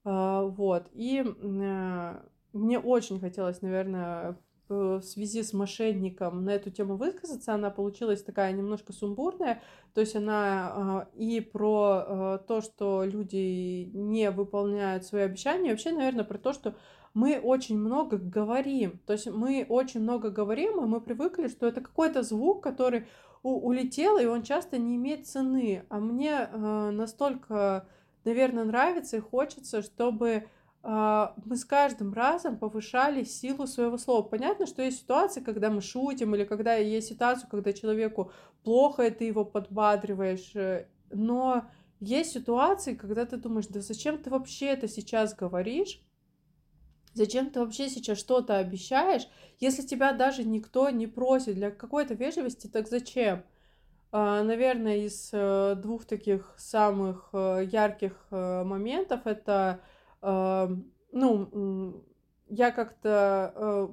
А, 0.04 0.44
вот. 0.44 0.88
И 0.94 1.24
э, 1.24 2.20
мне 2.54 2.80
очень 2.80 3.20
хотелось, 3.20 3.62
наверное, 3.62 4.38
в 4.68 5.02
связи 5.02 5.42
с 5.42 5.52
мошенником 5.54 6.46
на 6.46 6.52
эту 6.52 6.70
тему 6.70 6.96
высказаться. 6.96 7.54
Она 7.54 7.70
получилась 7.72 8.24
такая 8.24 8.52
немножко 8.54 8.94
сумбурная. 8.94 9.62
То 9.94 10.02
есть 10.02 10.16
она 10.16 11.08
и 11.16 11.42
про 11.42 12.06
э, 12.08 12.40
то, 12.48 12.62
что 12.62 13.04
люди 13.04 13.90
не 13.94 14.30
выполняют 14.32 15.06
свои 15.06 15.24
обещания, 15.24 15.70
и 15.70 15.72
вообще, 15.72 15.92
наверное, 15.92 16.24
про 16.24 16.38
то, 16.38 16.54
что 16.54 16.76
мы 17.14 17.40
очень 17.40 17.78
много 17.78 18.18
говорим. 18.18 19.00
То 19.06 19.14
есть 19.14 19.28
мы 19.28 19.66
очень 19.68 20.02
много 20.02 20.30
говорим, 20.30 20.84
и 20.84 20.88
мы 20.88 21.02
привыкли, 21.02 21.48
что 21.48 21.68
это 21.68 21.82
какой-то 21.82 22.24
звук, 22.24 22.64
который 22.64 23.08
у- 23.44 23.68
улетел, 23.68 24.18
и 24.18 24.26
он 24.26 24.44
часто 24.44 24.78
не 24.78 24.96
имеет 24.96 25.28
цены. 25.28 25.86
А 25.90 26.00
мне 26.00 26.32
э, 26.32 26.90
настолько, 26.92 27.88
наверное, 28.26 28.64
нравится 28.66 29.18
и 29.18 29.22
хочется, 29.22 29.82
чтобы 29.82 30.30
э, 30.30 31.28
мы 31.46 31.56
с 31.56 31.66
каждым 31.66 32.14
разом 32.14 32.58
повышали 32.58 33.24
силу 33.24 33.68
своего 33.68 33.98
слова. 33.98 34.24
Понятно, 34.24 34.66
что 34.66 34.82
есть 34.82 35.00
ситуации, 35.00 35.42
когда 35.42 35.70
мы 35.70 35.82
шутим, 35.82 36.36
или 36.36 36.44
когда 36.44 36.76
есть 36.76 37.08
ситуация, 37.08 37.50
когда 37.50 37.74
человеку 37.74 38.32
плохо, 38.64 39.08
и 39.08 39.12
ты 39.12 39.26
его 39.26 39.46
подбадриваешь, 39.46 40.56
э, 40.56 40.88
но 41.12 41.66
есть 42.00 42.32
ситуации, 42.32 42.96
когда 42.96 43.26
ты 43.26 43.38
думаешь, 43.38 43.68
да 43.68 43.82
зачем 43.82 44.18
ты 44.18 44.30
вообще 44.30 44.68
это 44.68 44.88
сейчас 44.88 45.36
говоришь? 45.36 46.02
Зачем 47.20 47.50
ты 47.50 47.60
вообще 47.60 47.90
сейчас 47.90 48.18
что-то 48.18 48.60
обещаешь, 48.60 49.28
если 49.60 49.82
тебя 49.82 50.14
даже 50.14 50.46
никто 50.46 50.90
не 50.90 51.06
просит 51.06 51.56
для 51.56 51.70
какой-то 51.70 52.14
вежливости, 52.14 52.68
так 52.68 52.88
зачем? 52.88 53.44
А, 54.14 54.42
наверное, 54.42 55.00
из 55.00 55.30
э, 55.34 55.76
двух 55.76 56.06
таких 56.06 56.56
самых 56.58 57.28
э, 57.34 57.68
ярких 57.70 58.26
э, 58.32 58.64
моментов 58.64 59.28
это, 59.28 59.82
ну, 60.22 62.06
я 62.48 62.72
как-то 62.72 63.92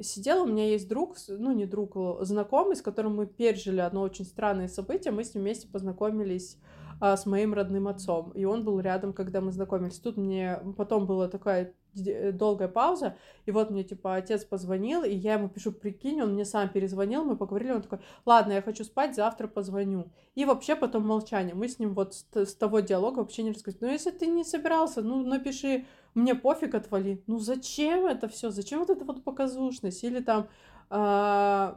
сидела, 0.00 0.42
у 0.42 0.46
меня 0.46 0.66
есть 0.68 0.88
друг, 0.88 1.16
ну, 1.26 1.52
не 1.52 1.64
друг, 1.64 1.96
знакомый, 2.20 2.76
с 2.76 2.82
которым 2.82 3.16
мы 3.16 3.26
пережили 3.26 3.80
одно 3.80 4.02
очень 4.02 4.26
странное 4.26 4.68
событие, 4.68 5.10
мы 5.10 5.24
с 5.24 5.34
ним 5.34 5.44
вместе 5.44 5.68
познакомились 5.68 6.58
а, 7.00 7.16
с 7.16 7.26
моим 7.26 7.54
родным 7.54 7.88
отцом, 7.88 8.30
и 8.32 8.44
он 8.44 8.64
был 8.64 8.80
рядом, 8.80 9.12
когда 9.12 9.40
мы 9.40 9.52
знакомились. 9.52 9.98
Тут 9.98 10.16
мне 10.16 10.60
потом 10.76 11.06
была 11.06 11.28
такая 11.28 11.74
Э, 12.06 12.32
долгая 12.32 12.68
пауза, 12.68 13.16
и 13.46 13.50
вот 13.50 13.70
мне, 13.70 13.82
типа, 13.82 14.16
отец 14.16 14.44
позвонил, 14.44 15.02
и 15.02 15.14
я 15.14 15.34
ему 15.34 15.48
пишу, 15.48 15.72
прикинь, 15.72 16.20
он 16.20 16.34
мне 16.34 16.44
сам 16.44 16.68
перезвонил, 16.68 17.24
мы 17.24 17.36
поговорили, 17.36 17.72
он 17.72 17.82
такой, 17.82 18.00
ладно, 18.26 18.52
я 18.52 18.62
хочу 18.62 18.84
спать, 18.84 19.14
завтра 19.14 19.48
позвоню. 19.48 20.10
И 20.34 20.44
вообще 20.44 20.76
потом 20.76 21.06
молчание, 21.06 21.54
мы 21.54 21.68
с 21.68 21.78
ним 21.78 21.94
вот 21.94 22.14
с, 22.14 22.26
с 22.34 22.54
того 22.54 22.80
диалога 22.80 23.20
вообще 23.20 23.42
не 23.42 23.50
разговаривали. 23.50 23.86
Ну, 23.86 23.92
если 23.92 24.10
ты 24.10 24.26
не 24.26 24.44
собирался, 24.44 25.02
ну, 25.02 25.24
напиши, 25.24 25.86
мне 26.14 26.34
пофиг, 26.34 26.74
отвали. 26.74 27.22
Ну, 27.26 27.38
зачем 27.38 28.06
это 28.06 28.28
все? 28.28 28.50
Зачем 28.50 28.80
вот 28.80 28.90
эта 28.90 29.04
вот 29.04 29.24
показушность? 29.24 30.04
Или 30.04 30.20
там 30.20 30.48
э, 30.90 31.74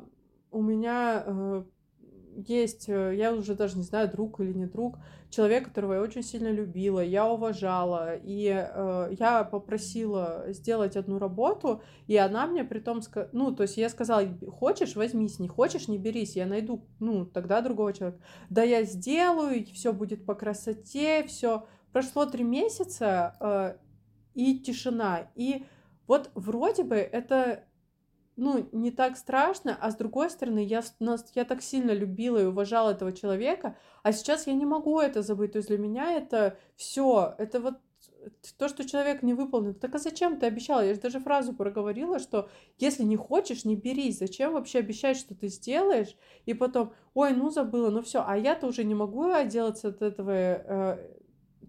у 0.52 0.62
меня... 0.62 1.24
Э, 1.26 1.64
есть, 2.36 2.90
э, 2.90 3.16
я 3.16 3.34
уже 3.34 3.56
даже 3.56 3.78
не 3.78 3.84
знаю, 3.84 4.10
друг 4.10 4.40
или 4.40 4.54
не 4.54 4.66
друг, 4.66 4.98
человек, 5.30 5.66
которого 5.66 5.94
я 5.94 6.02
очень 6.02 6.24
сильно 6.24 6.52
любила, 6.52 7.00
я 7.00 7.28
уважала, 7.28 8.16
и 8.16 8.48
э, 8.48 9.16
я 9.20 9.44
попросила 9.44 10.46
сделать 10.50 10.96
одну 10.96 11.20
работу, 11.20 11.82
и 12.08 12.18
она 12.18 12.48
мне 12.48 12.64
при 12.64 12.80
том, 12.80 13.02
ну, 13.32 13.56
то 13.56 13.64
есть 13.64 13.78
я 13.78 13.90
сказала, 13.90 14.28
хочешь, 14.50 14.96
возьмись, 14.96 15.40
не 15.40 15.48
хочешь, 15.48 15.88
не 15.88 15.98
берись, 15.98 16.36
я 16.36 16.46
найду, 16.46 16.86
ну, 17.00 17.26
тогда 17.26 17.62
другого 17.62 17.94
человека. 17.94 18.22
Да, 18.50 18.64
я 18.64 18.84
сделаю, 18.84 19.66
все 19.74 19.94
будет 19.94 20.26
по 20.26 20.36
красоте, 20.36 21.24
все. 21.24 21.66
Прошло 21.92 22.26
три 22.26 22.44
месяца, 22.44 23.36
э, 23.40 23.76
и 24.34 24.60
тишина, 24.60 25.30
и 25.36 25.66
вот 26.08 26.32
вроде 26.36 26.84
бы 26.84 26.96
это 26.96 27.64
ну, 28.42 28.68
не 28.72 28.90
так 28.90 29.18
страшно, 29.18 29.78
а 29.80 29.92
с 29.92 29.96
другой 29.96 30.32
стороны, 30.32 30.66
я, 30.66 30.82
я 31.36 31.46
так 31.46 31.62
сильно 31.62 31.92
любила 31.92 32.40
и 32.40 32.46
уважала 32.46 32.90
этого 32.90 33.14
человека, 33.14 33.78
а 34.02 34.12
сейчас 34.12 34.48
я 34.48 34.54
не 34.54 34.66
могу 34.66 35.00
это 35.00 35.22
забыть. 35.22 35.52
То 35.52 35.58
есть 35.58 35.68
для 35.68 35.78
меня 35.78 36.14
это 36.14 36.58
все, 36.76 37.36
это 37.38 37.60
вот 37.60 37.76
то, 38.58 38.68
что 38.68 38.84
человек 38.84 39.22
не 39.22 39.36
выполнил. 39.36 39.76
Так 39.76 39.94
а 39.94 40.00
зачем 40.00 40.40
ты 40.40 40.48
обещала? 40.48 40.84
Я 40.84 40.96
же 40.96 41.00
даже 41.00 41.20
фразу 41.20 41.54
проговорила, 41.54 42.18
что 42.18 42.50
если 42.80 43.04
не 43.04 43.16
хочешь, 43.16 43.64
не 43.64 43.76
берись. 43.76 44.18
Зачем 44.18 44.54
вообще 44.54 44.80
обещать, 44.80 45.18
что 45.18 45.36
ты 45.36 45.48
сделаешь? 45.48 46.18
И 46.48 46.56
потом, 46.56 46.94
ой, 47.14 47.34
ну 47.34 47.52
забыла, 47.52 47.92
ну 47.92 48.02
все. 48.02 48.24
А 48.26 48.36
я-то 48.36 48.66
уже 48.66 48.84
не 48.84 48.96
могу 48.96 49.30
отделаться 49.30 49.90
от 49.90 50.02
этого 50.02 50.32
э, 50.32 50.98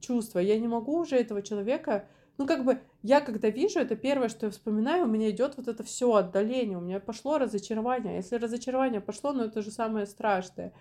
чувства. 0.00 0.38
Я 0.38 0.58
не 0.58 0.68
могу 0.68 1.00
уже 1.00 1.16
этого 1.16 1.42
человека 1.42 2.08
ну, 2.38 2.46
как 2.46 2.64
бы, 2.64 2.80
я 3.02 3.20
когда 3.20 3.50
вижу, 3.50 3.80
это 3.80 3.96
первое, 3.96 4.28
что 4.28 4.46
я 4.46 4.52
вспоминаю, 4.52 5.04
у 5.04 5.08
меня 5.08 5.30
идет 5.30 5.56
вот 5.56 5.68
это 5.68 5.82
все 5.82 6.14
отдаление, 6.14 6.78
у 6.78 6.82
меня 6.82 7.00
пошло 7.00 7.38
разочарование. 7.38 8.16
Если 8.16 8.36
разочарование 8.36 9.00
пошло, 9.00 9.32
ну, 9.32 9.44
это 9.44 9.60
же 9.62 9.70
самое 9.70 10.06
страшное. 10.06 10.72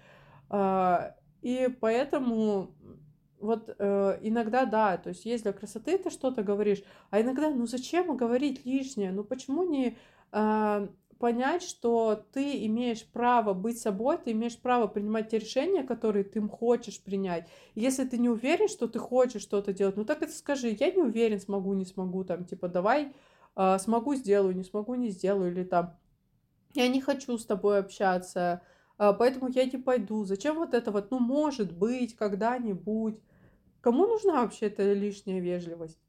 А, 0.50 1.16
и 1.42 1.68
поэтому 1.80 2.76
вот 3.40 3.74
э, 3.78 4.20
иногда 4.22 4.66
да, 4.66 4.98
то 4.98 5.10
есть 5.10 5.26
есть 5.26 5.44
для 5.44 5.54
красоты 5.54 5.98
ты 5.98 6.12
что-то 6.12 6.44
говоришь, 6.44 6.84
а 7.10 7.22
иногда, 7.22 7.50
ну 7.50 7.66
зачем 7.66 8.16
говорить 8.16 8.66
лишнее? 8.66 9.12
Ну 9.12 9.24
почему 9.24 9.64
не 9.64 9.98
э, 10.32 10.88
понять, 11.22 11.62
что 11.62 12.26
ты 12.34 12.66
имеешь 12.66 13.06
право 13.06 13.54
быть 13.54 13.80
собой, 13.80 14.18
ты 14.18 14.32
имеешь 14.32 14.58
право 14.58 14.88
принимать 14.88 15.30
те 15.30 15.38
решения, 15.38 15.84
которые 15.84 16.24
ты 16.26 16.42
хочешь 16.42 17.02
принять. 17.02 17.48
Если 17.76 18.06
ты 18.06 18.18
не 18.18 18.28
уверен, 18.28 18.68
что 18.68 18.88
ты 18.88 18.98
хочешь 18.98 19.44
что-то 19.44 19.72
делать, 19.72 19.98
ну 19.98 20.04
так 20.04 20.24
это 20.24 20.34
скажи, 20.34 20.76
я 20.78 20.92
не 20.92 21.04
уверен, 21.04 21.40
смогу, 21.40 21.74
не 21.76 21.86
смогу, 21.86 22.24
там, 22.24 22.46
типа, 22.46 22.68
давай 22.68 23.14
э, 23.56 23.78
смогу, 23.78 24.16
сделаю, 24.16 24.56
не 24.56 24.64
смогу, 24.64 24.96
не 24.96 25.10
сделаю, 25.10 25.52
или 25.52 25.64
там, 25.64 25.96
я 26.74 26.88
не 26.88 27.00
хочу 27.00 27.38
с 27.38 27.46
тобой 27.46 27.78
общаться, 27.78 28.64
э, 28.98 29.14
поэтому 29.18 29.50
я 29.52 29.66
не 29.66 29.78
пойду. 29.78 30.26
Зачем 30.26 30.56
вот 30.56 30.74
это 30.74 30.90
вот, 30.90 31.12
ну, 31.12 31.20
может 31.20 31.72
быть, 31.72 32.16
когда-нибудь. 32.16 33.22
Кому 33.82 34.08
нужна 34.08 34.42
вообще 34.42 34.66
эта 34.66 34.92
лишняя 34.94 35.40
вежливость? 35.40 36.00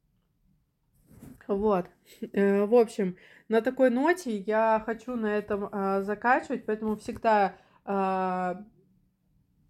Вот. 1.48 1.86
Э, 2.32 2.64
в 2.64 2.74
общем, 2.74 3.16
на 3.48 3.60
такой 3.60 3.90
ноте 3.90 4.36
я 4.38 4.82
хочу 4.84 5.16
на 5.16 5.26
этом 5.26 5.68
э, 5.70 6.02
заканчивать, 6.02 6.64
поэтому 6.66 6.96
всегда 6.96 7.54
э, 7.84 8.54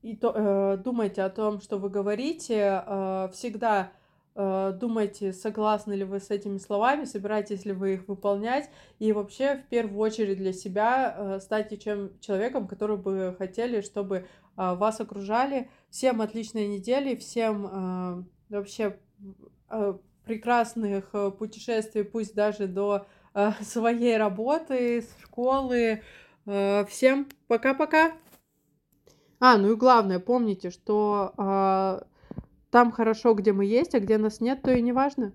и 0.03 0.17
то, 0.17 0.33
э, 0.35 0.77
думайте 0.79 1.23
о 1.23 1.31
том, 1.31 1.61
что 1.61 1.79
вы 1.79 1.89
говорите, 1.89 2.83
э, 2.85 3.29
всегда 3.33 3.93
э, 4.35 4.73
думайте, 4.79 5.33
согласны 5.33 5.93
ли 5.95 6.05
вы 6.05 6.19
с 6.19 6.31
этими 6.31 6.59
словами, 6.59 7.05
собираетесь 7.05 7.65
ли 7.65 7.73
вы 7.73 7.95
их 7.95 8.09
выполнять, 8.09 8.69
и 8.99 9.13
вообще 9.13 9.57
в 9.57 9.69
первую 9.69 10.01
очередь 10.01 10.39
для 10.39 10.53
себя 10.53 11.15
э, 11.17 11.41
станьте 11.41 11.77
чем 11.77 12.19
человеком, 12.21 12.67
который 12.67 12.97
бы 12.97 13.35
хотели, 13.39 13.81
чтобы 13.81 14.17
э, 14.17 14.25
вас 14.57 15.01
окружали. 15.01 15.71
Всем 15.91 16.21
отличной 16.21 16.67
недели, 16.67 17.15
всем 17.15 17.67
э, 17.67 18.25
вообще 18.57 18.99
э, 19.71 19.95
прекрасных 20.25 21.11
э, 21.13 21.31
путешествий, 21.31 22.05
пусть 22.05 22.35
даже 22.35 22.67
до 22.67 23.07
э, 23.35 23.51
своей 23.63 24.17
работы, 24.17 25.05
школы. 25.23 26.03
Э, 26.47 26.85
всем 26.87 27.29
пока-пока. 27.49 28.13
А, 29.41 29.57
ну 29.59 29.73
и 29.73 29.77
главное, 29.77 30.21
помните, 30.21 30.71
что 30.71 32.07
там 32.71 32.93
хорошо, 32.93 33.35
где 33.35 33.53
мы 33.53 33.65
есть, 33.65 33.93
а 33.97 33.99
где 33.99 34.17
нас 34.17 34.41
нет, 34.41 34.63
то 34.63 34.71
и 34.73 34.81
не 34.81 34.93
важно. 34.93 35.33